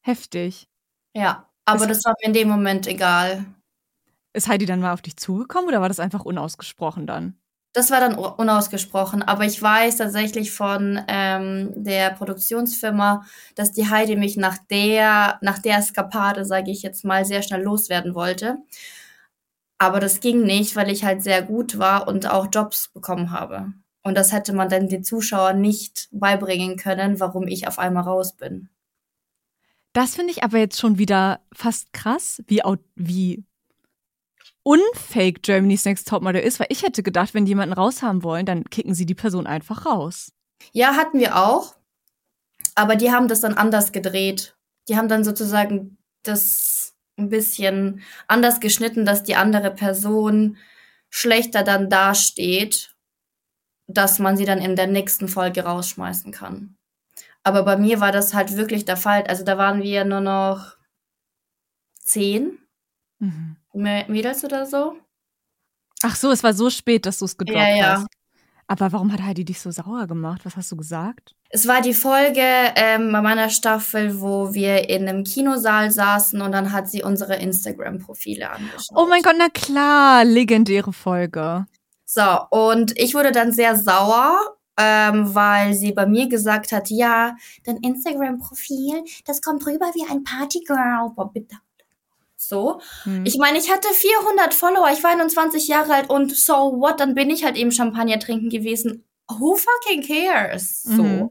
Heftig. 0.00 0.68
Ja, 1.14 1.48
aber 1.64 1.82
ist, 1.82 1.90
das 1.90 2.04
war 2.04 2.14
mir 2.20 2.26
in 2.26 2.32
dem 2.32 2.48
Moment 2.48 2.88
egal. 2.88 3.44
Ist 4.32 4.48
Heidi 4.48 4.66
dann 4.66 4.80
mal 4.80 4.92
auf 4.92 5.02
dich 5.02 5.16
zugekommen 5.16 5.68
oder 5.68 5.80
war 5.80 5.88
das 5.88 6.00
einfach 6.00 6.24
unausgesprochen 6.24 7.06
dann? 7.06 7.38
Das 7.72 7.92
war 7.92 8.00
dann 8.00 8.16
unausgesprochen, 8.16 9.22
aber 9.22 9.44
ich 9.44 9.62
weiß 9.62 9.98
tatsächlich 9.98 10.50
von 10.50 11.00
ähm, 11.06 11.70
der 11.76 12.10
Produktionsfirma, 12.10 13.24
dass 13.54 13.70
die 13.70 13.88
Heidi 13.88 14.16
mich 14.16 14.36
nach 14.36 14.58
der, 14.70 15.38
nach 15.42 15.60
der 15.60 15.78
Eskapade, 15.78 16.44
sage 16.44 16.72
ich 16.72 16.82
jetzt 16.82 17.04
mal, 17.04 17.24
sehr 17.24 17.42
schnell 17.42 17.62
loswerden 17.62 18.16
wollte. 18.16 18.56
Aber 19.78 20.00
das 20.00 20.20
ging 20.20 20.42
nicht, 20.42 20.74
weil 20.76 20.90
ich 20.90 21.04
halt 21.04 21.22
sehr 21.22 21.42
gut 21.42 21.78
war 21.78 22.08
und 22.08 22.28
auch 22.28 22.48
Jobs 22.52 22.88
bekommen 22.88 23.30
habe. 23.30 23.72
Und 24.02 24.16
das 24.16 24.32
hätte 24.32 24.52
man 24.52 24.68
dann 24.68 24.88
den 24.88 25.04
Zuschauern 25.04 25.60
nicht 25.60 26.08
beibringen 26.10 26.76
können, 26.76 27.20
warum 27.20 27.46
ich 27.46 27.68
auf 27.68 27.78
einmal 27.78 28.04
raus 28.04 28.36
bin. 28.36 28.68
Das 29.92 30.14
finde 30.14 30.32
ich 30.32 30.42
aber 30.42 30.58
jetzt 30.58 30.78
schon 30.78 30.98
wieder 30.98 31.40
fast 31.52 31.92
krass, 31.92 32.42
wie, 32.46 32.62
wie 32.94 33.44
unfake 34.62 35.42
Germany's 35.42 35.84
Next 35.84 36.08
Topmodel 36.08 36.42
ist, 36.42 36.60
weil 36.60 36.68
ich 36.70 36.82
hätte 36.82 37.02
gedacht, 37.02 37.34
wenn 37.34 37.44
die 37.44 37.50
jemanden 37.50 37.72
raushaben 37.72 38.22
wollen, 38.22 38.46
dann 38.46 38.64
kicken 38.64 38.94
sie 38.94 39.06
die 39.06 39.14
Person 39.14 39.46
einfach 39.46 39.86
raus. 39.86 40.32
Ja, 40.72 40.96
hatten 40.96 41.18
wir 41.18 41.36
auch. 41.36 41.74
Aber 42.74 42.96
die 42.96 43.10
haben 43.10 43.28
das 43.28 43.40
dann 43.40 43.54
anders 43.54 43.92
gedreht. 43.92 44.56
Die 44.88 44.96
haben 44.96 45.08
dann 45.08 45.24
sozusagen 45.24 45.98
das 46.22 46.77
ein 47.18 47.28
bisschen 47.28 48.02
anders 48.26 48.60
geschnitten, 48.60 49.04
dass 49.04 49.22
die 49.22 49.36
andere 49.36 49.70
Person 49.70 50.56
schlechter 51.10 51.62
dann 51.62 51.90
dasteht, 51.90 52.94
dass 53.86 54.18
man 54.18 54.36
sie 54.36 54.44
dann 54.44 54.58
in 54.60 54.76
der 54.76 54.86
nächsten 54.86 55.28
Folge 55.28 55.64
rausschmeißen 55.64 56.32
kann. 56.32 56.76
Aber 57.42 57.62
bei 57.62 57.76
mir 57.76 58.00
war 58.00 58.12
das 58.12 58.34
halt 58.34 58.56
wirklich 58.56 58.84
der 58.84 58.96
Fall. 58.96 59.24
Also 59.24 59.44
da 59.44 59.56
waren 59.56 59.82
wir 59.82 60.04
nur 60.04 60.20
noch 60.20 60.76
zehn 62.00 62.58
mhm. 63.18 63.56
Mädels 63.72 64.44
oder 64.44 64.66
so. 64.66 64.98
Ach 66.02 66.14
so, 66.14 66.30
es 66.30 66.44
war 66.44 66.52
so 66.52 66.70
spät, 66.70 67.06
dass 67.06 67.18
du 67.18 67.24
es 67.24 67.36
gedroppt 67.36 67.58
ja, 67.58 67.76
ja. 67.76 67.96
hast. 67.96 68.06
Aber 68.70 68.92
warum 68.92 69.10
hat 69.12 69.22
Heidi 69.22 69.46
dich 69.46 69.60
so 69.60 69.70
sauer 69.70 70.06
gemacht? 70.06 70.42
Was 70.44 70.56
hast 70.56 70.70
du 70.70 70.76
gesagt? 70.76 71.34
Es 71.48 71.66
war 71.66 71.80
die 71.80 71.94
Folge 71.94 72.42
ähm, 72.76 73.10
bei 73.10 73.22
meiner 73.22 73.48
Staffel, 73.48 74.20
wo 74.20 74.52
wir 74.52 74.90
in 74.90 75.08
einem 75.08 75.24
Kinosaal 75.24 75.90
saßen 75.90 76.42
und 76.42 76.52
dann 76.52 76.70
hat 76.70 76.88
sie 76.88 77.02
unsere 77.02 77.36
Instagram-Profile 77.36 78.50
angeschaut. 78.50 78.94
Oh 78.94 79.06
mein 79.08 79.22
Gott, 79.22 79.36
na 79.38 79.48
klar, 79.48 80.22
legendäre 80.26 80.92
Folge. 80.92 81.66
So, 82.04 82.22
und 82.50 82.98
ich 82.98 83.14
wurde 83.14 83.32
dann 83.32 83.52
sehr 83.52 83.74
sauer, 83.74 84.38
ähm, 84.78 85.34
weil 85.34 85.72
sie 85.72 85.92
bei 85.92 86.04
mir 86.04 86.28
gesagt 86.28 86.70
hat, 86.70 86.90
ja, 86.90 87.36
dein 87.64 87.78
Instagram-Profil, 87.78 89.02
das 89.24 89.40
kommt 89.40 89.66
rüber 89.66 89.90
wie 89.94 90.10
ein 90.10 90.24
Partygirl. 90.24 91.10
Boah, 91.16 91.32
bitte 91.32 91.56
so. 92.38 92.80
Hm. 93.02 93.26
Ich 93.26 93.36
meine, 93.36 93.58
ich 93.58 93.70
hatte 93.70 93.88
400 93.92 94.54
Follower, 94.54 94.90
ich 94.92 95.02
war 95.02 95.10
21 95.10 95.68
Jahre 95.68 95.94
alt 95.94 96.10
und 96.10 96.34
so 96.36 96.54
what, 96.80 97.00
dann 97.00 97.14
bin 97.14 97.30
ich 97.30 97.44
halt 97.44 97.56
eben 97.56 97.72
Champagner 97.72 98.18
trinken 98.18 98.48
gewesen. 98.48 99.04
Who 99.28 99.56
fucking 99.56 100.06
cares? 100.06 100.82
So. 100.82 101.02
Mhm. 101.02 101.30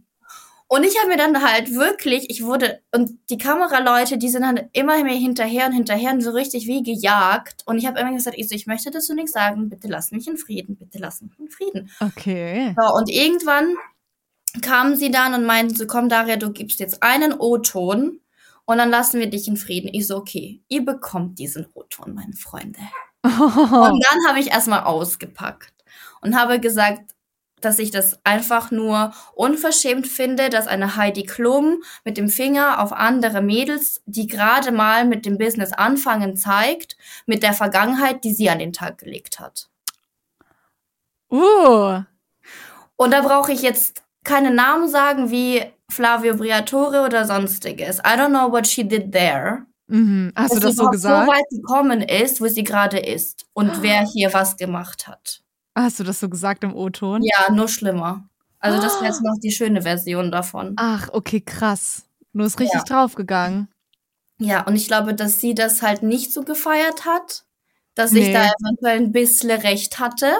Und 0.69 0.83
ich 0.83 0.97
habe 0.99 1.07
mir 1.07 1.17
dann 1.17 1.41
halt 1.41 1.73
wirklich, 1.73 2.29
ich 2.29 2.43
wurde, 2.43 2.81
und 2.93 3.17
die 3.29 3.37
Kameraleute, 3.37 4.17
die 4.17 4.27
sind 4.27 4.45
halt 4.45 4.67
immer 4.73 5.01
mehr 5.01 5.15
hinterher 5.15 5.65
und 5.65 5.71
hinterher 5.71 6.11
und 6.11 6.21
so 6.21 6.31
richtig 6.31 6.67
wie 6.67 6.83
gejagt. 6.83 7.63
Und 7.65 7.77
ich 7.77 7.87
habe 7.87 7.99
immer 7.99 8.13
gesagt, 8.13 8.37
ich, 8.37 8.49
so, 8.49 8.55
ich 8.55 8.67
möchte 8.67 8.91
dazu 8.91 9.13
nichts 9.13 9.31
sagen, 9.31 9.69
bitte 9.69 9.87
lass 9.87 10.11
mich 10.11 10.27
in 10.27 10.37
Frieden, 10.37 10.75
bitte 10.75 10.99
lass 10.99 11.21
mich 11.21 11.31
in 11.39 11.49
Frieden. 11.49 11.89
Okay. 12.01 12.75
So, 12.77 12.93
und 12.93 13.09
irgendwann 13.09 13.77
kamen 14.61 14.97
sie 14.97 15.09
dann 15.09 15.33
und 15.33 15.45
meinten 15.45 15.73
so, 15.73 15.87
komm 15.87 16.09
Daria, 16.09 16.35
du 16.35 16.51
gibst 16.51 16.81
jetzt 16.81 17.01
einen 17.01 17.31
O-Ton 17.31 18.19
und 18.67 18.77
dann 18.77 18.89
lassen 18.89 19.19
wir 19.19 19.29
dich 19.29 19.47
in 19.47 19.55
Frieden. 19.55 19.89
Ich 19.93 20.07
so, 20.07 20.17
okay, 20.17 20.61
ihr 20.67 20.83
bekommt 20.83 21.39
diesen 21.39 21.67
O-Ton, 21.73 22.13
meine 22.13 22.33
Freunde. 22.33 22.79
Oh. 23.23 23.29
Und 23.29 24.05
dann 24.05 24.27
habe 24.27 24.39
ich 24.39 24.51
erstmal 24.51 24.83
ausgepackt 24.83 25.73
und 26.21 26.37
habe 26.37 26.59
gesagt, 26.59 27.15
dass 27.61 27.79
ich 27.79 27.91
das 27.91 28.19
einfach 28.25 28.69
nur 28.69 29.13
unverschämt 29.33 30.05
finde, 30.05 30.49
dass 30.49 30.67
eine 30.67 30.97
Heidi 30.97 31.23
Klum 31.23 31.81
mit 32.03 32.17
dem 32.17 32.27
Finger 32.27 32.83
auf 32.83 32.91
andere 32.91 33.41
Mädels, 33.41 34.01
die 34.05 34.27
gerade 34.27 34.73
mal 34.73 35.05
mit 35.05 35.25
dem 35.25 35.37
Business 35.37 35.71
anfangen, 35.71 36.35
zeigt, 36.35 36.97
mit 37.25 37.43
der 37.43 37.53
Vergangenheit, 37.53 38.25
die 38.25 38.33
sie 38.33 38.49
an 38.49 38.59
den 38.59 38.73
Tag 38.73 38.97
gelegt 38.97 39.39
hat. 39.39 39.69
Uh. 41.31 42.01
Und 42.97 43.11
da 43.11 43.21
brauche 43.21 43.53
ich 43.53 43.61
jetzt 43.61 44.03
keine 44.25 44.51
Namen 44.51 44.89
sagen 44.89 45.31
wie 45.31 45.63
Flavio 45.91 46.35
Briatore 46.35 47.03
oder 47.05 47.25
sonstiges. 47.25 47.99
I 47.99 48.17
don't 48.17 48.29
know 48.29 48.51
what 48.51 48.67
she 48.67 48.83
did 48.87 49.11
there. 49.11 49.65
Mhm. 49.87 50.33
Hast 50.35 50.51
du 50.55 50.59
dass 50.59 50.63
das 50.63 50.71
sie 50.75 50.83
so 50.83 50.89
gesagt? 50.89 51.25
so 51.27 51.31
weit 51.31 51.45
gekommen 51.49 52.01
ist, 52.01 52.41
wo 52.41 52.47
sie 52.47 52.63
gerade 52.63 52.99
ist 52.99 53.45
und 53.53 53.81
wer 53.81 54.01
hier 54.05 54.33
was 54.33 54.57
gemacht 54.57 55.07
hat. 55.07 55.41
Hast 55.75 55.99
du 55.99 56.03
das 56.03 56.19
so 56.19 56.27
gesagt 56.27 56.63
im 56.63 56.75
O-Ton? 56.75 57.21
Ja, 57.23 57.51
nur 57.53 57.67
schlimmer. 57.69 58.27
Also 58.59 58.81
das 58.81 58.95
wäre 58.95 59.05
jetzt 59.05 59.21
noch 59.21 59.37
die 59.41 59.51
schöne 59.51 59.83
Version 59.83 60.31
davon. 60.31 60.73
Ach, 60.77 61.07
okay, 61.13 61.39
krass. 61.39 62.03
Du 62.33 62.39
bist 62.43 62.59
richtig 62.59 62.79
Ja. 62.79 62.83
draufgegangen. 62.83 63.69
Ja, 64.39 64.63
und 64.67 64.75
ich 64.75 64.87
glaube, 64.87 65.13
dass 65.13 65.39
sie 65.39 65.55
das 65.55 65.81
halt 65.81 66.03
nicht 66.03 66.33
so 66.33 66.41
gefeiert 66.43 67.05
hat, 67.05 67.45
dass 67.95 68.11
ich 68.11 68.27
Nee. 68.27 68.33
da 68.33 68.49
eventuell 68.59 68.97
ein 68.97 69.11
bisschen 69.11 69.51
recht 69.51 69.99
hatte. 69.99 70.33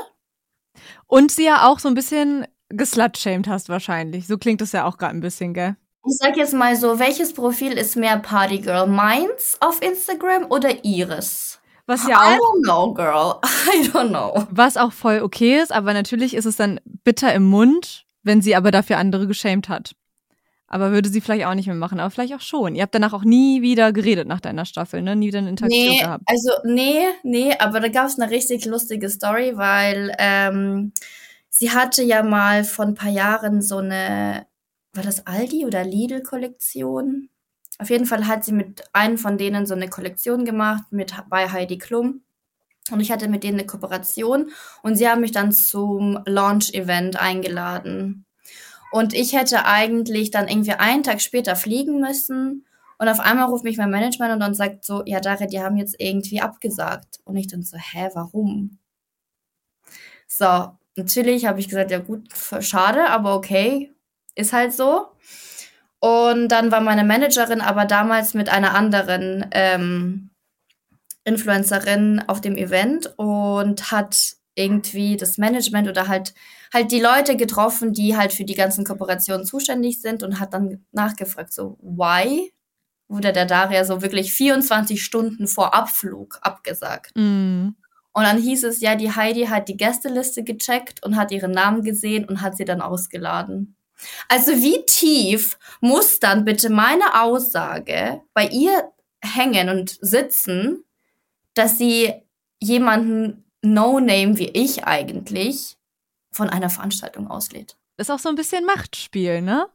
Und 1.05 1.31
sie 1.31 1.45
ja 1.45 1.67
auch 1.67 1.79
so 1.79 1.87
ein 1.87 1.95
bisschen 1.95 2.45
geslutshamed 2.69 3.47
hast 3.47 3.69
wahrscheinlich. 3.69 4.27
So 4.27 4.37
klingt 4.37 4.61
es 4.61 4.71
ja 4.71 4.85
auch 4.85 4.97
gerade 4.97 5.15
ein 5.15 5.21
bisschen, 5.21 5.53
gell? 5.53 5.75
Ich 6.05 6.15
sag 6.19 6.37
jetzt 6.37 6.53
mal 6.53 6.75
so, 6.75 6.99
welches 6.99 7.33
Profil 7.33 7.73
ist 7.73 7.95
mehr 7.97 8.17
Partygirl? 8.19 8.87
Meins 8.87 9.57
auf 9.59 9.81
Instagram 9.81 10.45
oder 10.49 10.83
ihres? 10.85 11.59
Was 11.85 12.05
I 12.05 12.11
ja 12.11 12.17
auch, 12.17 12.37
don't 12.37 12.63
know, 12.63 12.93
girl. 12.93 13.35
I 13.73 13.87
don't 13.89 14.09
know. 14.09 14.45
was 14.49 14.77
auch 14.77 14.91
voll 14.91 15.21
okay 15.21 15.59
ist, 15.59 15.71
aber 15.71 15.93
natürlich 15.93 16.33
ist 16.33 16.45
es 16.45 16.55
dann 16.55 16.79
bitter 17.03 17.33
im 17.33 17.43
Mund, 17.43 18.05
wenn 18.23 18.41
sie 18.41 18.55
aber 18.55 18.71
dafür 18.71 18.97
andere 18.97 19.27
geschämt 19.27 19.69
hat. 19.69 19.95
Aber 20.69 20.91
würde 20.91 21.07
sie 21.07 21.21
vielleicht 21.21 21.45
auch 21.45 21.53
nicht 21.53 21.67
mehr 21.67 21.75
machen, 21.77 21.99
aber 22.01 22.09
vielleicht 22.11 22.33
auch 22.35 22.41
schon. 22.41 22.75
Ihr 22.75 22.83
habt 22.83 22.93
danach 22.93 23.13
auch 23.13 23.23
nie 23.23 23.61
wieder 23.61 23.93
geredet 23.93 24.27
nach 24.27 24.41
deiner 24.41 24.65
Staffel, 24.65 25.01
ne? 25.01 25.15
Nie 25.15 25.27
wieder 25.27 25.39
eine 25.39 25.49
Interaktion 25.49 25.87
Nee, 25.87 25.99
gehabt. 25.99 26.23
also 26.25 26.51
nee, 26.65 26.99
nee, 27.23 27.53
aber 27.57 27.79
da 27.79 27.87
gab 27.87 28.07
es 28.07 28.19
eine 28.19 28.29
richtig 28.29 28.65
lustige 28.65 29.09
Story, 29.09 29.53
weil 29.55 30.13
ähm, 30.19 30.91
sie 31.49 31.71
hatte 31.71 32.03
ja 32.03 32.23
mal 32.23 32.63
vor 32.63 32.85
ein 32.85 32.95
paar 32.95 33.11
Jahren 33.11 33.61
so 33.61 33.77
eine, 33.77 34.47
war 34.93 35.03
das 35.03 35.25
Aldi 35.27 35.65
oder 35.65 35.83
Lidl-Kollektion? 35.83 37.29
Auf 37.79 37.89
jeden 37.89 38.05
Fall 38.05 38.27
hat 38.27 38.43
sie 38.43 38.53
mit 38.53 38.83
einem 38.93 39.17
von 39.17 39.37
denen 39.37 39.65
so 39.65 39.75
eine 39.75 39.89
Kollektion 39.89 40.45
gemacht 40.45 40.85
mit 40.91 41.13
bei 41.29 41.49
Heidi 41.49 41.77
Klum. 41.77 42.23
Und 42.89 43.01
ich 43.01 43.11
hatte 43.11 43.27
mit 43.27 43.43
denen 43.43 43.59
eine 43.59 43.67
Kooperation 43.67 44.51
und 44.81 44.95
sie 44.95 45.07
haben 45.07 45.21
mich 45.21 45.31
dann 45.31 45.51
zum 45.51 46.19
Launch-Event 46.25 47.19
eingeladen. 47.19 48.25
Und 48.91 49.13
ich 49.13 49.33
hätte 49.33 49.65
eigentlich 49.65 50.31
dann 50.31 50.47
irgendwie 50.47 50.71
einen 50.71 51.03
Tag 51.03 51.21
später 51.21 51.55
fliegen 51.55 51.99
müssen. 51.99 52.65
Und 52.97 53.09
auf 53.09 53.19
einmal 53.19 53.47
ruft 53.47 53.63
mich 53.63 53.77
mein 53.77 53.91
Management 53.91 54.33
und 54.33 54.39
dann 54.39 54.55
sagt 54.55 54.85
so, 54.85 55.03
ja, 55.05 55.19
Daria, 55.19 55.45
die 55.45 55.59
haben 55.59 55.77
jetzt 55.77 55.95
irgendwie 55.99 56.41
abgesagt. 56.41 57.19
Und 57.25 57.35
ich 57.35 57.47
dann 57.47 57.61
so, 57.63 57.77
hä, 57.77 58.09
warum? 58.13 58.79
So, 60.27 60.76
natürlich 60.97 61.45
habe 61.45 61.59
ich 61.59 61.69
gesagt, 61.69 61.91
ja 61.91 61.99
gut, 61.99 62.27
schade, 62.59 63.09
aber 63.09 63.35
okay, 63.35 63.93
ist 64.35 64.53
halt 64.53 64.73
so. 64.73 65.07
Und 65.99 66.49
dann 66.49 66.71
war 66.71 66.81
meine 66.81 67.03
Managerin 67.03 67.61
aber 67.61 67.85
damals 67.85 68.33
mit 68.33 68.49
einer 68.49 68.75
anderen 68.75 69.45
ähm, 69.51 70.29
Influencerin 71.23 72.23
auf 72.27 72.41
dem 72.41 72.55
Event 72.55 73.13
und 73.17 73.91
hat 73.91 74.35
irgendwie 74.55 75.17
das 75.17 75.37
Management 75.37 75.87
oder 75.87 76.07
halt 76.07 76.33
halt 76.73 76.91
die 76.91 76.99
Leute 76.99 77.35
getroffen, 77.37 77.93
die 77.93 78.17
halt 78.17 78.33
für 78.33 78.43
die 78.43 78.55
ganzen 78.55 78.85
Kooperationen 78.85 79.45
zuständig 79.45 80.01
sind 80.01 80.23
und 80.23 80.39
hat 80.39 80.53
dann 80.53 80.85
nachgefragt, 80.91 81.53
so, 81.53 81.77
why 81.81 82.51
wurde 83.07 83.31
der 83.31 83.45
Daria 83.45 83.85
so 83.85 84.01
wirklich 84.01 84.33
24 84.33 85.03
Stunden 85.03 85.47
vor 85.47 85.73
Abflug 85.73 86.39
abgesagt? 86.41 87.11
Mm. 87.15 87.69
Und 88.17 88.23
dann 88.23 88.41
hieß 88.41 88.63
es, 88.63 88.81
ja, 88.81 88.95
die 88.95 89.13
Heidi 89.13 89.45
hat 89.45 89.67
die 89.69 89.77
Gästeliste 89.77 90.43
gecheckt 90.43 91.05
und 91.05 91.17
hat 91.17 91.31
ihren 91.31 91.51
Namen 91.51 91.83
gesehen 91.83 92.25
und 92.25 92.41
hat 92.41 92.57
sie 92.57 92.65
dann 92.65 92.81
ausgeladen. 92.81 93.75
Also 94.27 94.53
wie 94.53 94.83
tief 94.87 95.59
muss 95.81 96.19
dann 96.19 96.43
bitte 96.43 96.71
meine 96.71 97.21
Aussage 97.21 98.23
bei 98.33 98.47
ihr 98.47 98.91
hängen 99.21 99.69
und 99.69 99.99
sitzen, 100.01 100.83
dass 101.53 101.77
sie 101.77 102.11
jemanden 102.59 103.43
No-Name 103.61 104.39
wie 104.39 104.49
ich 104.49 104.85
eigentlich 104.85 105.77
von 106.31 106.49
einer 106.49 106.71
Veranstaltung 106.71 107.29
auslädt? 107.29 107.77
Ist 107.97 108.09
auch 108.09 108.17
so 108.17 108.29
ein 108.29 108.35
bisschen 108.35 108.65
Machtspiel, 108.65 109.43
ne? 109.43 109.67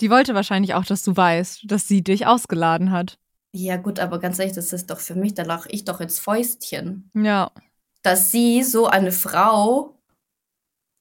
Die 0.00 0.10
wollte 0.10 0.34
wahrscheinlich 0.34 0.74
auch, 0.74 0.84
dass 0.84 1.04
du 1.04 1.16
weißt, 1.16 1.70
dass 1.70 1.86
sie 1.86 2.02
dich 2.02 2.26
ausgeladen 2.26 2.90
hat. 2.90 3.20
Ja 3.56 3.76
gut, 3.76 4.00
aber 4.00 4.18
ganz 4.18 4.40
ehrlich, 4.40 4.54
das 4.56 4.72
ist 4.72 4.90
doch 4.90 4.98
für 4.98 5.14
mich, 5.14 5.34
da 5.34 5.44
lach 5.44 5.66
ich 5.68 5.84
doch 5.84 6.00
ins 6.00 6.18
Fäustchen. 6.18 7.08
Ja. 7.14 7.52
dass 8.02 8.30
sie, 8.32 8.62
so 8.64 8.86
eine 8.86 9.12
Frau, 9.12 9.96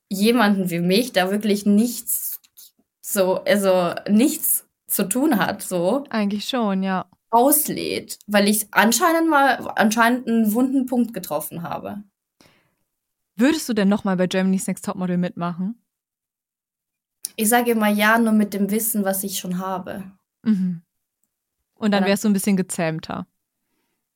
jemanden 0.10 0.70
wie 0.70 0.80
mich, 0.80 1.12
da 1.14 1.32
wirklich 1.32 1.66
nichts 1.66 2.40
so, 3.02 3.44
also 3.44 3.96
nichts 4.08 4.68
zu 4.88 5.10
tun 5.10 5.40
hat, 5.40 5.64
so, 5.64 6.04
Eigentlich 6.12 6.46
schon, 6.46 6.84
ja. 6.84 7.10
auslädt, 7.32 8.20
weil 8.28 8.48
ich 8.48 8.68
anscheinend 8.72 9.30
mal, 9.30 9.68
anscheinend 9.76 10.28
einen 10.28 10.54
wunden 10.54 10.86
Punkt 10.86 11.14
getroffen 11.14 11.64
habe. 11.64 12.04
Würdest 13.36 13.68
du 13.68 13.74
denn 13.74 13.90
nochmal 13.90 14.16
bei 14.16 14.28
Germany's 14.28 14.68
Next 14.68 14.86
Topmodel 14.86 15.18
mitmachen? 15.18 15.82
Ich 17.36 17.50
sage 17.50 17.72
immer 17.72 17.88
ja, 17.90 18.20
nur 18.20 18.34
mit 18.34 18.54
dem 18.54 18.70
Wissen, 18.70 19.04
was 19.04 19.24
ich 19.24 19.40
schon 19.40 19.58
habe. 19.58 20.04
Mhm. 20.44 20.84
Und 21.84 21.92
dann 21.92 22.06
wärst 22.06 22.24
du 22.24 22.30
ein 22.30 22.34
bisschen 22.34 22.56
gezähmter. 22.56 23.28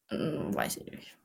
Hm, 0.08 0.56
weiß 0.56 0.78
ich 0.78 0.90
nicht. 0.90 1.18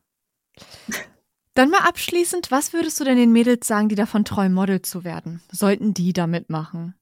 Dann 1.54 1.70
mal 1.70 1.86
abschließend, 1.86 2.50
was 2.50 2.72
würdest 2.72 2.98
du 2.98 3.04
denn 3.04 3.16
den 3.16 3.30
Mädels 3.30 3.66
sagen, 3.66 3.88
die 3.88 3.94
davon 3.94 4.24
träumen, 4.24 4.54
Model 4.54 4.82
zu 4.82 5.04
werden? 5.04 5.40
Sollten 5.52 5.94
die 5.94 6.12
da 6.12 6.26
mitmachen? 6.26 6.94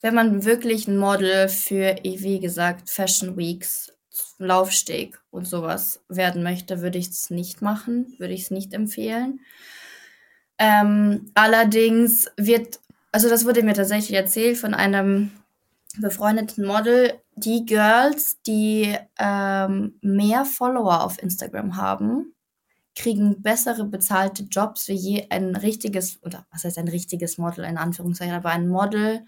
Wenn 0.00 0.14
man 0.14 0.44
wirklich 0.44 0.88
ein 0.88 0.96
Model 0.96 1.48
für, 1.48 1.96
wie 2.02 2.40
gesagt, 2.40 2.88
Fashion 2.88 3.36
Weeks, 3.36 3.92
Laufsteg 4.38 5.20
und 5.30 5.46
sowas 5.46 6.00
werden 6.08 6.42
möchte, 6.42 6.80
würde 6.80 6.96
ich 6.96 7.08
es 7.08 7.28
nicht 7.28 7.60
machen, 7.60 8.14
würde 8.18 8.32
ich 8.32 8.42
es 8.42 8.50
nicht 8.50 8.72
empfehlen. 8.72 9.40
Ähm, 10.58 11.32
allerdings 11.34 12.30
wird, 12.38 12.80
also 13.12 13.28
das 13.28 13.44
wurde 13.44 13.62
mir 13.62 13.74
tatsächlich 13.74 14.16
erzählt 14.16 14.56
von 14.56 14.72
einem 14.72 15.32
befreundeten 15.98 16.64
Model, 16.64 17.20
die 17.36 17.66
Girls, 17.66 18.40
die 18.46 18.96
ähm, 19.18 19.98
mehr 20.02 20.44
Follower 20.44 21.04
auf 21.04 21.22
Instagram 21.22 21.76
haben, 21.76 22.34
kriegen 22.94 23.42
bessere 23.42 23.84
bezahlte 23.84 24.44
Jobs 24.44 24.88
wie 24.88 24.94
je 24.94 25.26
ein 25.30 25.54
richtiges, 25.56 26.22
oder 26.22 26.46
was 26.50 26.64
heißt 26.64 26.78
ein 26.78 26.88
richtiges 26.88 27.38
Model, 27.38 27.64
in 27.64 27.78
Anführungszeichen, 27.78 28.34
aber 28.34 28.50
ein 28.50 28.68
Model, 28.68 29.26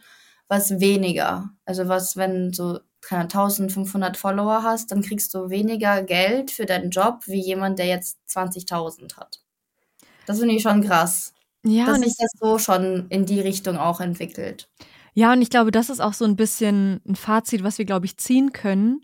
was 0.48 0.80
weniger. 0.80 1.50
Also 1.66 1.88
was, 1.88 2.16
wenn 2.16 2.52
so 2.54 2.80
keine 3.02 3.28
1500 3.28 4.16
Follower 4.16 4.62
hast, 4.62 4.90
dann 4.90 5.02
kriegst 5.02 5.34
du 5.34 5.50
weniger 5.50 6.02
Geld 6.02 6.50
für 6.50 6.66
deinen 6.66 6.90
Job 6.90 7.22
wie 7.26 7.40
jemand, 7.42 7.78
der 7.78 7.86
jetzt 7.86 8.18
20.000 8.28 9.16
hat. 9.18 9.42
Das 10.26 10.38
finde 10.40 10.54
ich 10.54 10.62
schon 10.62 10.82
krass, 10.84 11.34
Ja, 11.64 11.86
dass 11.86 11.96
und 11.96 12.02
sich 12.02 12.12
ich, 12.12 12.16
das 12.18 12.30
so 12.40 12.58
schon 12.58 13.08
in 13.10 13.26
die 13.26 13.40
Richtung 13.40 13.76
auch 13.78 14.00
entwickelt. 14.00 14.70
Ja, 15.14 15.32
und 15.32 15.42
ich 15.42 15.50
glaube, 15.50 15.70
das 15.70 15.90
ist 15.90 16.00
auch 16.00 16.12
so 16.12 16.24
ein 16.24 16.36
bisschen 16.36 17.00
ein 17.06 17.16
Fazit, 17.16 17.62
was 17.62 17.78
wir, 17.78 17.84
glaube 17.84 18.06
ich, 18.06 18.16
ziehen 18.18 18.52
können, 18.52 19.00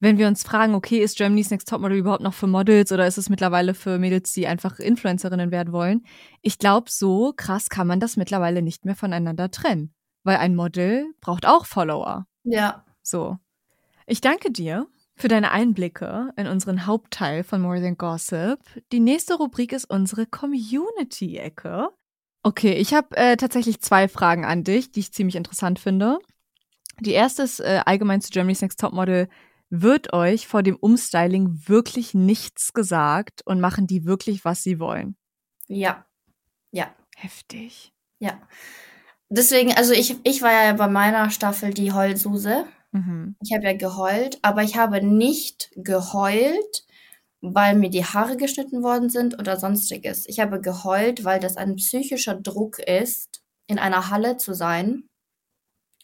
wenn 0.00 0.16
wir 0.16 0.28
uns 0.28 0.42
fragen, 0.42 0.74
okay, 0.74 0.98
ist 0.98 1.18
Germany's 1.18 1.50
Next 1.50 1.68
Topmodel 1.68 1.98
überhaupt 1.98 2.22
noch 2.22 2.32
für 2.32 2.46
Models 2.46 2.90
oder 2.90 3.06
ist 3.06 3.18
es 3.18 3.28
mittlerweile 3.28 3.74
für 3.74 3.98
Mädels, 3.98 4.32
die 4.32 4.46
einfach 4.46 4.78
Influencerinnen 4.78 5.50
werden 5.50 5.72
wollen? 5.72 6.04
Ich 6.40 6.58
glaube, 6.58 6.90
so 6.90 7.34
krass 7.36 7.68
kann 7.68 7.86
man 7.86 8.00
das 8.00 8.16
mittlerweile 8.16 8.62
nicht 8.62 8.86
mehr 8.86 8.96
voneinander 8.96 9.50
trennen. 9.50 9.94
Weil 10.24 10.38
ein 10.38 10.56
Model 10.56 11.12
braucht 11.20 11.46
auch 11.46 11.66
Follower. 11.66 12.26
Ja, 12.44 12.84
So. 13.02 13.38
Ich 14.06 14.20
danke 14.20 14.50
dir 14.50 14.86
für 15.16 15.28
deine 15.28 15.50
Einblicke 15.50 16.32
in 16.36 16.46
unseren 16.46 16.86
Hauptteil 16.86 17.44
von 17.44 17.60
More 17.60 17.80
Than 17.80 17.96
Gossip. 17.96 18.58
Die 18.92 19.00
nächste 19.00 19.34
Rubrik 19.34 19.72
ist 19.72 19.84
unsere 19.84 20.26
Community-Ecke. 20.26 21.90
Okay, 22.42 22.72
ich 22.74 22.94
habe 22.94 23.16
äh, 23.16 23.36
tatsächlich 23.36 23.80
zwei 23.80 24.08
Fragen 24.08 24.44
an 24.44 24.64
dich, 24.64 24.90
die 24.90 25.00
ich 25.00 25.12
ziemlich 25.12 25.36
interessant 25.36 25.78
finde. 25.78 26.18
Die 27.00 27.12
erste 27.12 27.42
ist 27.42 27.60
äh, 27.60 27.82
allgemein 27.84 28.20
zu 28.20 28.30
Germany's 28.30 28.62
Next 28.62 28.80
Topmodel. 28.80 29.28
Wird 29.68 30.12
euch 30.12 30.46
vor 30.46 30.62
dem 30.62 30.76
Umstyling 30.76 31.62
wirklich 31.66 32.14
nichts 32.14 32.72
gesagt 32.72 33.42
und 33.44 33.60
machen 33.60 33.86
die 33.86 34.04
wirklich, 34.04 34.44
was 34.44 34.62
sie 34.62 34.80
wollen? 34.80 35.16
ja, 35.68 36.04
ja. 36.72 36.94
Heftig. 37.20 37.92
Ja. 38.18 38.40
Deswegen, 39.28 39.72
also 39.74 39.92
ich, 39.92 40.16
ich 40.24 40.42
war 40.42 40.52
ja 40.52 40.72
bei 40.72 40.88
meiner 40.88 41.30
Staffel 41.30 41.72
die 41.74 41.92
Heulsuse. 41.92 42.64
Mhm. 42.92 43.36
Ich 43.42 43.54
habe 43.54 43.64
ja 43.64 43.74
geheult, 43.74 44.38
aber 44.42 44.62
ich 44.62 44.76
habe 44.76 45.04
nicht 45.04 45.70
geheult, 45.76 46.84
weil 47.40 47.74
mir 47.74 47.90
die 47.90 48.04
Haare 48.04 48.36
geschnitten 48.36 48.82
worden 48.82 49.10
sind 49.10 49.38
oder 49.38 49.58
sonstiges. 49.58 50.28
Ich 50.28 50.40
habe 50.40 50.60
geheult, 50.60 51.24
weil 51.24 51.40
das 51.40 51.56
ein 51.56 51.76
psychischer 51.76 52.34
Druck 52.34 52.78
ist, 52.78 53.42
in 53.66 53.78
einer 53.78 54.10
Halle 54.10 54.36
zu 54.36 54.52
sein, 54.52 55.04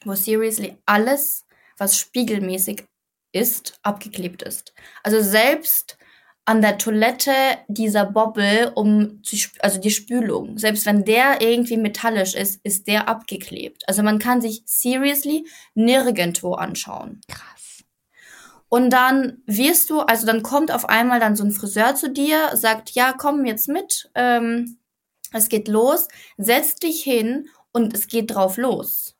wo 0.05 0.15
seriously 0.15 0.77
alles, 0.87 1.47
was 1.77 1.99
spiegelmäßig 1.99 2.85
ist, 3.33 3.79
abgeklebt 3.83 4.43
ist. 4.43 4.73
Also 5.03 5.21
selbst 5.21 5.99
an 6.47 6.63
der 6.63 6.79
Toilette 6.79 7.33
dieser 7.67 8.07
Bobbel 8.07 8.73
um 8.77 9.21
also 9.59 9.81
die 9.81 9.91
Spülung, 9.91 10.59
selbst 10.59 10.87
wenn 10.87 11.05
der 11.05 11.43
irgendwie 11.43 11.77
metallisch 11.77 12.35
ist, 12.35 12.61
ist 12.63 12.87
der 12.87 13.09
abgeklebt. 13.09 13.83
Also 13.89 14.03
man 14.05 14.21
kann 14.21 14.41
sich 14.41 14.63
seriously 14.65 15.45
nirgendwo 15.75 16.55
anschauen. 16.55 17.21
Krass. 17.29 17.56
Und 18.69 18.91
dann 18.91 19.43
wirst 19.47 19.91
du, 19.91 20.01
also 20.01 20.27
dann 20.27 20.43
kommt 20.43 20.73
auf 20.73 20.89
einmal 20.89 21.21
dann 21.21 21.37
so 21.37 21.45
ein 21.45 21.53
Friseur 21.53 21.95
zu 21.95 22.11
dir, 22.11 22.57
sagt, 22.57 22.91
ja, 22.91 23.13
komm 23.13 23.45
jetzt 23.45 23.69
mit, 23.69 24.11
ähm, 24.15 24.79
es 25.33 25.49
geht 25.49 25.69
los, 25.69 26.09
setzt 26.37 26.83
dich 26.83 27.03
hin 27.03 27.49
und 27.73 27.95
es 27.95 28.09
geht 28.09 28.35
drauf 28.35 28.57
los. 28.57 29.17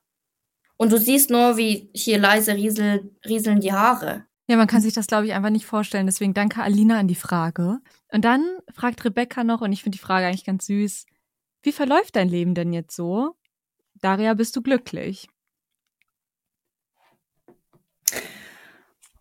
Und 0.77 0.93
du 0.93 0.99
siehst 0.99 1.31
nur, 1.31 1.57
wie 1.57 1.91
hier 1.95 2.19
leise 2.19 2.55
riesel, 2.55 3.11
rieseln 3.25 3.61
die 3.61 3.73
Haare. 3.73 4.27
Ja, 4.49 4.57
man 4.57 4.67
kann 4.67 4.83
sich 4.83 4.95
das, 4.95 5.07
glaube 5.07 5.27
ich, 5.27 5.33
einfach 5.33 5.51
nicht 5.51 5.67
vorstellen. 5.67 6.07
Deswegen 6.07 6.35
danke 6.35 6.63
Alina 6.63 6.99
an 6.99 7.09
die 7.09 7.15
Frage. 7.15 7.79
Und 8.13 8.25
dann 8.25 8.59
fragt 8.73 9.05
Rebecca 9.05 9.43
noch, 9.43 9.61
und 9.61 9.73
ich 9.73 9.83
finde 9.83 9.97
die 9.97 10.05
Frage 10.05 10.27
eigentlich 10.27 10.45
ganz 10.45 10.67
süß, 10.67 11.07
wie 11.63 11.73
verläuft 11.73 12.15
dein 12.15 12.29
Leben 12.29 12.55
denn 12.55 12.73
jetzt 12.73 12.95
so? 12.95 13.35
Daria, 13.95 14.35
bist 14.35 14.55
du 14.55 14.63
glücklich? 14.63 15.29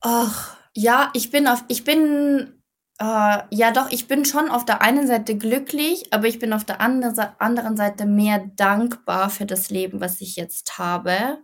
Ach, 0.08 0.56
ja, 0.76 1.10
ich 1.16 1.32
bin 1.32 1.48
auf, 1.48 1.64
ich 1.68 1.84
bin, 1.84 2.62
äh, 3.00 3.40
ja 3.50 3.72
doch, 3.74 3.90
ich 3.90 4.08
bin 4.08 4.24
schon 4.24 4.50
auf 4.50 4.64
der 4.64 4.84
einen 4.84 5.08
Seite 5.08 5.36
glücklich, 5.36 6.14
aber 6.14 6.28
ich 6.28 6.38
bin 6.38 6.54
auf 6.54 6.64
der 6.64 6.80
andre, 6.80 7.34
anderen 7.42 7.76
Seite 7.76 8.06
mehr 8.06 8.52
dankbar 8.56 9.32
für 9.32 9.48
das 9.48 9.72
Leben, 9.72 10.02
was 10.02 10.22
ich 10.22 10.36
jetzt 10.36 10.78
habe, 10.78 11.44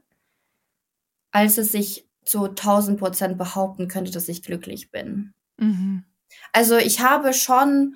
als 1.32 1.58
es 1.58 1.72
sich 1.72 2.08
zu 2.24 2.50
1000 2.50 3.00
Prozent 3.00 3.40
behaupten 3.40 3.88
könnte, 3.88 4.12
dass 4.12 4.30
ich 4.30 4.44
glücklich 4.44 4.92
bin. 4.92 5.34
Mhm. 5.58 6.06
Also 6.54 6.78
ich 6.78 7.00
habe 7.00 7.34
schon, 7.34 7.96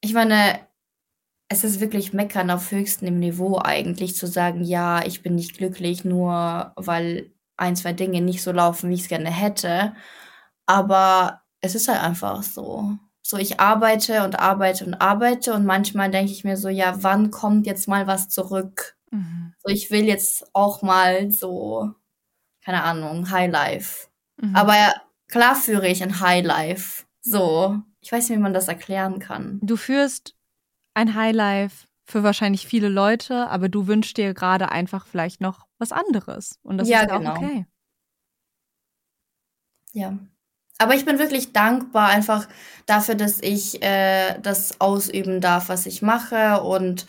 ich 0.00 0.14
meine, 0.14 0.66
es 1.48 1.62
ist 1.62 1.78
wirklich 1.78 2.12
meckern 2.12 2.50
auf 2.50 2.72
höchstem 2.72 3.20
Niveau 3.20 3.60
eigentlich 3.62 4.16
zu 4.16 4.26
sagen, 4.26 4.64
ja, 4.64 5.06
ich 5.06 5.22
bin 5.22 5.36
nicht 5.36 5.56
glücklich, 5.56 6.04
nur 6.04 6.72
weil 6.74 7.32
ein, 7.58 7.76
zwei 7.76 7.92
Dinge 7.92 8.20
nicht 8.20 8.42
so 8.42 8.52
laufen, 8.52 8.88
wie 8.88 8.94
ich 8.94 9.02
es 9.02 9.08
gerne 9.08 9.30
hätte. 9.30 9.94
Aber 10.66 11.42
es 11.60 11.74
ist 11.74 11.88
halt 11.88 12.02
einfach 12.02 12.42
so. 12.42 12.96
So, 13.22 13.36
ich 13.36 13.60
arbeite 13.60 14.24
und 14.24 14.38
arbeite 14.38 14.86
und 14.86 14.94
arbeite 14.94 15.52
und 15.52 15.66
manchmal 15.66 16.10
denke 16.10 16.32
ich 16.32 16.44
mir 16.44 16.56
so, 16.56 16.68
ja, 16.68 17.02
wann 17.02 17.30
kommt 17.30 17.66
jetzt 17.66 17.86
mal 17.86 18.06
was 18.06 18.30
zurück? 18.30 18.96
Mhm. 19.10 19.52
So, 19.58 19.70
ich 19.70 19.90
will 19.90 20.04
jetzt 20.04 20.48
auch 20.54 20.80
mal 20.80 21.30
so, 21.30 21.90
keine 22.64 22.82
Ahnung, 22.84 23.30
Highlife. 23.30 24.08
Mhm. 24.40 24.56
Aber 24.56 24.94
klar 25.28 25.56
führe 25.56 25.88
ich 25.88 26.02
ein 26.02 26.20
Highlife. 26.20 27.04
So, 27.20 27.76
ich 28.00 28.10
weiß 28.10 28.28
nicht, 28.28 28.38
wie 28.38 28.42
man 28.42 28.54
das 28.54 28.68
erklären 28.68 29.18
kann. 29.18 29.58
Du 29.62 29.76
führst 29.76 30.34
ein 30.94 31.14
Highlife 31.14 31.86
für 32.06 32.22
wahrscheinlich 32.22 32.66
viele 32.66 32.88
Leute, 32.88 33.48
aber 33.50 33.68
du 33.68 33.86
wünschst 33.86 34.16
dir 34.16 34.32
gerade 34.32 34.70
einfach 34.72 35.06
vielleicht 35.06 35.42
noch 35.42 35.67
was 35.78 35.92
anderes. 35.92 36.58
Und 36.62 36.78
das 36.78 36.88
ja, 36.88 37.00
ist 37.00 37.10
ja 37.10 37.18
genau. 37.18 37.32
auch 37.32 37.36
okay. 37.36 37.66
Ja. 39.92 40.18
Aber 40.78 40.94
ich 40.94 41.04
bin 41.04 41.18
wirklich 41.18 41.52
dankbar 41.52 42.08
einfach 42.08 42.48
dafür, 42.86 43.16
dass 43.16 43.40
ich 43.40 43.82
äh, 43.82 44.38
das 44.40 44.80
ausüben 44.80 45.40
darf, 45.40 45.68
was 45.68 45.86
ich 45.86 46.02
mache 46.02 46.62
und 46.62 47.06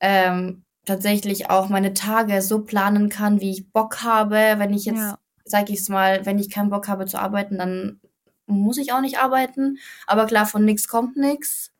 ähm, 0.00 0.64
tatsächlich 0.86 1.50
auch 1.50 1.68
meine 1.68 1.92
Tage 1.92 2.40
so 2.40 2.64
planen 2.64 3.10
kann, 3.10 3.40
wie 3.40 3.50
ich 3.50 3.72
Bock 3.72 4.02
habe. 4.02 4.54
Wenn 4.56 4.72
ich 4.72 4.86
jetzt, 4.86 4.96
ja. 4.96 5.18
sag 5.44 5.68
ich 5.68 5.80
es 5.80 5.88
mal, 5.90 6.24
wenn 6.24 6.38
ich 6.38 6.50
keinen 6.50 6.70
Bock 6.70 6.88
habe 6.88 7.04
zu 7.04 7.18
arbeiten, 7.18 7.58
dann 7.58 8.00
muss 8.46 8.78
ich 8.78 8.92
auch 8.92 9.02
nicht 9.02 9.18
arbeiten. 9.18 9.78
Aber 10.06 10.26
klar, 10.26 10.46
von 10.46 10.64
nichts 10.64 10.88
kommt 10.88 11.16
nichts. 11.16 11.72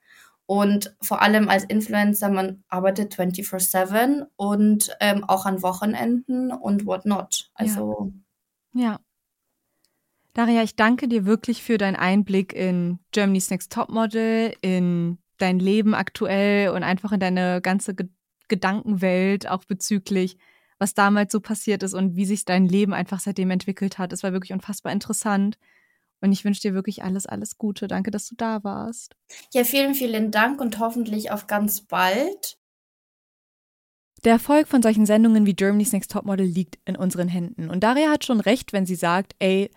Und 0.50 0.96
vor 1.00 1.22
allem 1.22 1.48
als 1.48 1.62
Influencer, 1.62 2.28
man 2.28 2.64
arbeitet 2.68 3.14
24-7 3.14 4.26
und 4.34 4.90
ähm, 4.98 5.22
auch 5.22 5.46
an 5.46 5.62
Wochenenden 5.62 6.50
und 6.50 6.86
whatnot. 6.86 7.52
Also. 7.54 8.12
Ja. 8.72 8.82
ja. 8.82 9.00
Daria, 10.34 10.64
ich 10.64 10.74
danke 10.74 11.06
dir 11.06 11.24
wirklich 11.24 11.62
für 11.62 11.78
deinen 11.78 11.94
Einblick 11.94 12.52
in 12.52 12.98
Germany's 13.12 13.48
Next 13.50 13.70
Topmodel, 13.70 14.52
in 14.60 15.18
dein 15.38 15.60
Leben 15.60 15.94
aktuell 15.94 16.70
und 16.70 16.82
einfach 16.82 17.12
in 17.12 17.20
deine 17.20 17.60
ganze 17.60 17.94
Ge 17.94 18.08
Gedankenwelt, 18.48 19.48
auch 19.48 19.64
bezüglich, 19.66 20.36
was 20.80 20.94
damals 20.94 21.30
so 21.30 21.38
passiert 21.38 21.84
ist 21.84 21.94
und 21.94 22.16
wie 22.16 22.24
sich 22.24 22.44
dein 22.44 22.66
Leben 22.66 22.92
einfach 22.92 23.20
seitdem 23.20 23.52
entwickelt 23.52 23.98
hat. 23.98 24.12
Es 24.12 24.24
war 24.24 24.32
wirklich 24.32 24.52
unfassbar 24.52 24.90
interessant. 24.90 25.58
Und 26.20 26.32
ich 26.32 26.44
wünsche 26.44 26.60
dir 26.60 26.74
wirklich 26.74 27.02
alles, 27.02 27.26
alles 27.26 27.56
Gute. 27.56 27.88
Danke, 27.88 28.10
dass 28.10 28.26
du 28.28 28.34
da 28.36 28.62
warst. 28.62 29.16
Ja, 29.52 29.64
vielen, 29.64 29.94
vielen 29.94 30.30
Dank 30.30 30.60
und 30.60 30.78
hoffentlich 30.78 31.30
auf 31.30 31.46
ganz 31.46 31.82
bald. 31.82 32.58
Der 34.24 34.32
Erfolg 34.32 34.68
von 34.68 34.82
solchen 34.82 35.06
Sendungen 35.06 35.46
wie 35.46 35.54
Germany's 35.54 35.92
Next 35.92 36.10
Topmodel 36.10 36.44
liegt 36.46 36.78
in 36.84 36.96
unseren 36.96 37.28
Händen. 37.28 37.70
Und 37.70 37.80
Daria 37.80 38.10
hat 38.10 38.24
schon 38.24 38.40
recht, 38.40 38.72
wenn 38.74 38.84
sie 38.84 38.94
sagt, 38.94 39.34
ey, 39.38 39.70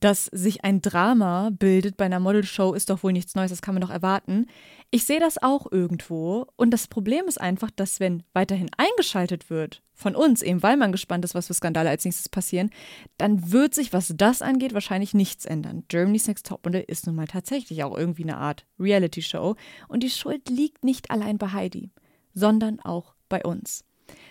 dass 0.00 0.26
sich 0.26 0.64
ein 0.64 0.80
Drama 0.80 1.50
bildet 1.52 1.96
bei 1.96 2.06
einer 2.06 2.20
Modelshow, 2.20 2.74
ist 2.74 2.90
doch 2.90 3.02
wohl 3.02 3.12
nichts 3.12 3.34
Neues, 3.34 3.50
das 3.50 3.62
kann 3.62 3.74
man 3.74 3.82
doch 3.82 3.90
erwarten. 3.90 4.46
Ich 4.90 5.04
sehe 5.04 5.20
das 5.20 5.42
auch 5.42 5.70
irgendwo. 5.70 6.46
Und 6.56 6.70
das 6.70 6.88
Problem 6.88 7.26
ist 7.26 7.40
einfach, 7.40 7.70
dass 7.70 8.00
wenn 8.00 8.22
weiterhin 8.32 8.70
eingeschaltet 8.76 9.50
wird, 9.50 9.82
von 10.00 10.16
uns, 10.16 10.42
eben 10.42 10.62
weil 10.62 10.76
man 10.76 10.92
gespannt 10.92 11.24
ist, 11.24 11.34
was 11.34 11.46
für 11.46 11.54
Skandale 11.54 11.90
als 11.90 12.04
nächstes 12.04 12.28
passieren, 12.28 12.70
dann 13.18 13.52
wird 13.52 13.74
sich, 13.74 13.92
was 13.92 14.12
das 14.16 14.40
angeht, 14.42 14.72
wahrscheinlich 14.72 15.12
nichts 15.12 15.44
ändern. 15.44 15.84
Germany's 15.88 16.26
Next 16.26 16.46
Topmodel 16.46 16.84
ist 16.86 17.06
nun 17.06 17.16
mal 17.16 17.26
tatsächlich 17.26 17.84
auch 17.84 17.96
irgendwie 17.96 18.22
eine 18.22 18.38
Art 18.38 18.66
Reality-Show. 18.78 19.56
Und 19.88 20.02
die 20.02 20.10
Schuld 20.10 20.48
liegt 20.48 20.84
nicht 20.84 21.10
allein 21.10 21.36
bei 21.36 21.52
Heidi, 21.52 21.90
sondern 22.34 22.80
auch 22.80 23.14
bei 23.28 23.44
uns. 23.44 23.84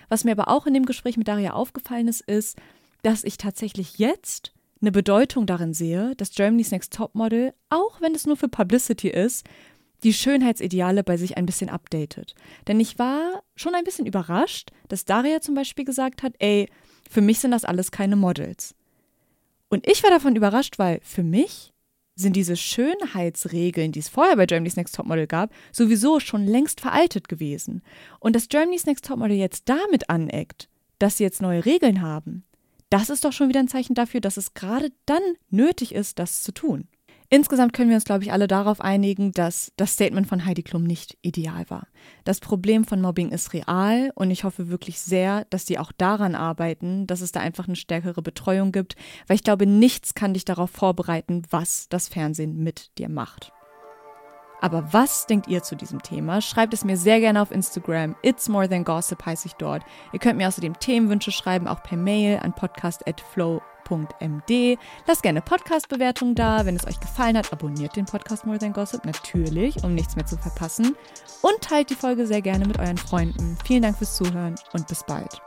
Was 0.09 0.23
mir 0.23 0.31
aber 0.31 0.47
auch 0.47 0.65
in 0.65 0.73
dem 0.73 0.85
Gespräch 0.85 1.17
mit 1.17 1.27
Daria 1.27 1.53
aufgefallen 1.53 2.07
ist, 2.07 2.21
ist, 2.21 2.57
dass 3.03 3.23
ich 3.23 3.37
tatsächlich 3.37 3.97
jetzt 3.99 4.53
eine 4.81 4.91
Bedeutung 4.91 5.45
darin 5.45 5.73
sehe, 5.73 6.15
dass 6.15 6.31
Germany's 6.31 6.71
Next 6.71 6.93
Topmodel, 6.93 7.53
auch 7.69 8.01
wenn 8.01 8.15
es 8.15 8.25
nur 8.25 8.37
für 8.37 8.47
Publicity 8.47 9.09
ist, 9.09 9.45
die 10.03 10.13
Schönheitsideale 10.13 11.03
bei 11.03 11.17
sich 11.17 11.37
ein 11.37 11.45
bisschen 11.45 11.69
updatet. 11.69 12.35
Denn 12.67 12.79
ich 12.79 12.97
war 12.99 13.43
schon 13.55 13.75
ein 13.75 13.83
bisschen 13.83 14.05
überrascht, 14.05 14.71
dass 14.87 15.05
Daria 15.05 15.41
zum 15.41 15.55
Beispiel 15.55 15.83
gesagt 15.83 16.23
hat, 16.23 16.33
ey, 16.39 16.69
für 17.09 17.21
mich 17.21 17.39
sind 17.39 17.51
das 17.51 17.65
alles 17.65 17.91
keine 17.91 18.15
Models. 18.15 18.75
Und 19.69 19.87
ich 19.87 20.01
war 20.03 20.09
davon 20.09 20.35
überrascht, 20.35 20.79
weil 20.79 20.99
für 21.03 21.23
mich 21.23 21.73
sind 22.15 22.35
diese 22.35 22.57
Schönheitsregeln, 22.57 23.91
die 23.91 23.99
es 23.99 24.09
vorher 24.09 24.35
bei 24.35 24.45
Germany's 24.45 24.75
Next 24.75 24.95
Topmodel 24.95 25.27
gab, 25.27 25.51
sowieso 25.71 26.19
schon 26.19 26.45
längst 26.45 26.81
veraltet 26.81 27.29
gewesen. 27.29 27.81
Und 28.19 28.35
dass 28.35 28.49
Germany's 28.49 28.85
Next 28.85 29.05
Topmodel 29.05 29.37
jetzt 29.37 29.69
damit 29.69 30.09
aneckt, 30.09 30.69
dass 30.99 31.17
sie 31.17 31.23
jetzt 31.23 31.41
neue 31.41 31.65
Regeln 31.65 32.01
haben, 32.01 32.43
das 32.89 33.09
ist 33.09 33.25
doch 33.25 33.33
schon 33.33 33.49
wieder 33.49 33.59
ein 33.59 33.67
Zeichen 33.67 33.93
dafür, 33.93 34.21
dass 34.21 34.37
es 34.37 34.53
gerade 34.53 34.91
dann 35.05 35.21
nötig 35.49 35.93
ist, 35.93 36.19
das 36.19 36.43
zu 36.43 36.51
tun. 36.51 36.87
Insgesamt 37.31 37.73
können 37.73 37.89
wir 37.89 37.95
uns, 37.95 38.05
glaube 38.05 38.23
ich, 38.23 38.31
alle 38.31 38.47
darauf 38.47 38.81
einigen, 38.81 39.31
dass 39.33 39.71
das 39.77 39.93
Statement 39.93 40.25
von 40.25 40.45
Heidi 40.45 40.63
Klum 40.63 40.83
nicht 40.83 41.15
ideal 41.21 41.69
war. 41.69 41.87
Das 42.23 42.39
Problem 42.39 42.85
von 42.85 43.01
Mobbing 43.01 43.29
ist 43.29 43.53
real 43.53 44.11
und 44.15 44.31
ich 44.31 44.43
hoffe 44.43 44.69
wirklich 44.69 44.99
sehr, 44.99 45.45
dass 45.51 45.65
die 45.65 45.77
auch 45.77 45.91
daran 45.91 46.33
arbeiten, 46.33 47.05
dass 47.05 47.21
es 47.21 47.31
da 47.31 47.39
einfach 47.39 47.67
eine 47.67 47.75
stärkere 47.75 48.23
Betreuung 48.23 48.71
gibt, 48.71 48.95
weil 49.27 49.35
ich 49.35 49.43
glaube, 49.43 49.67
nichts 49.67 50.15
kann 50.15 50.33
dich 50.33 50.43
darauf 50.43 50.71
vorbereiten, 50.71 51.43
was 51.51 51.87
das 51.89 52.07
Fernsehen 52.07 52.63
mit 52.63 52.97
dir 52.97 53.09
macht. 53.09 53.53
Aber 54.61 54.93
was 54.93 55.27
denkt 55.27 55.47
ihr 55.47 55.63
zu 55.63 55.75
diesem 55.75 56.01
Thema? 56.01 56.41
Schreibt 56.41 56.73
es 56.73 56.83
mir 56.83 56.97
sehr 56.97 57.19
gerne 57.19 57.41
auf 57.41 57.51
Instagram. 57.51 58.15
It's 58.21 58.49
more 58.49 58.67
than 58.67 58.83
gossip 58.83 59.25
heiße 59.25 59.47
ich 59.47 59.53
dort. 59.53 59.83
Ihr 60.13 60.19
könnt 60.19 60.37
mir 60.37 60.47
außerdem 60.47 60.79
Themenwünsche 60.79 61.31
schreiben, 61.31 61.67
auch 61.67 61.83
per 61.83 61.97
Mail 61.97 62.39
an 62.39 62.53
podcast@flow.md. 62.53 64.77
Lasst 65.07 65.23
gerne 65.23 65.41
Podcast-Bewertungen 65.41 66.35
da. 66.35 66.65
Wenn 66.65 66.75
es 66.75 66.87
euch 66.87 66.99
gefallen 66.99 67.37
hat, 67.37 67.53
abonniert 67.53 67.95
den 67.95 68.05
Podcast 68.05 68.45
More 68.45 68.59
Than 68.59 68.73
Gossip 68.73 69.05
natürlich, 69.05 69.83
um 69.83 69.95
nichts 69.95 70.15
mehr 70.15 70.25
zu 70.25 70.37
verpassen. 70.37 70.95
Und 71.41 71.61
teilt 71.61 71.89
die 71.89 71.95
Folge 71.95 72.27
sehr 72.27 72.41
gerne 72.41 72.65
mit 72.65 72.79
euren 72.79 72.97
Freunden. 72.97 73.57
Vielen 73.63 73.83
Dank 73.83 73.97
fürs 73.97 74.15
Zuhören 74.15 74.55
und 74.73 74.87
bis 74.87 75.03
bald. 75.05 75.41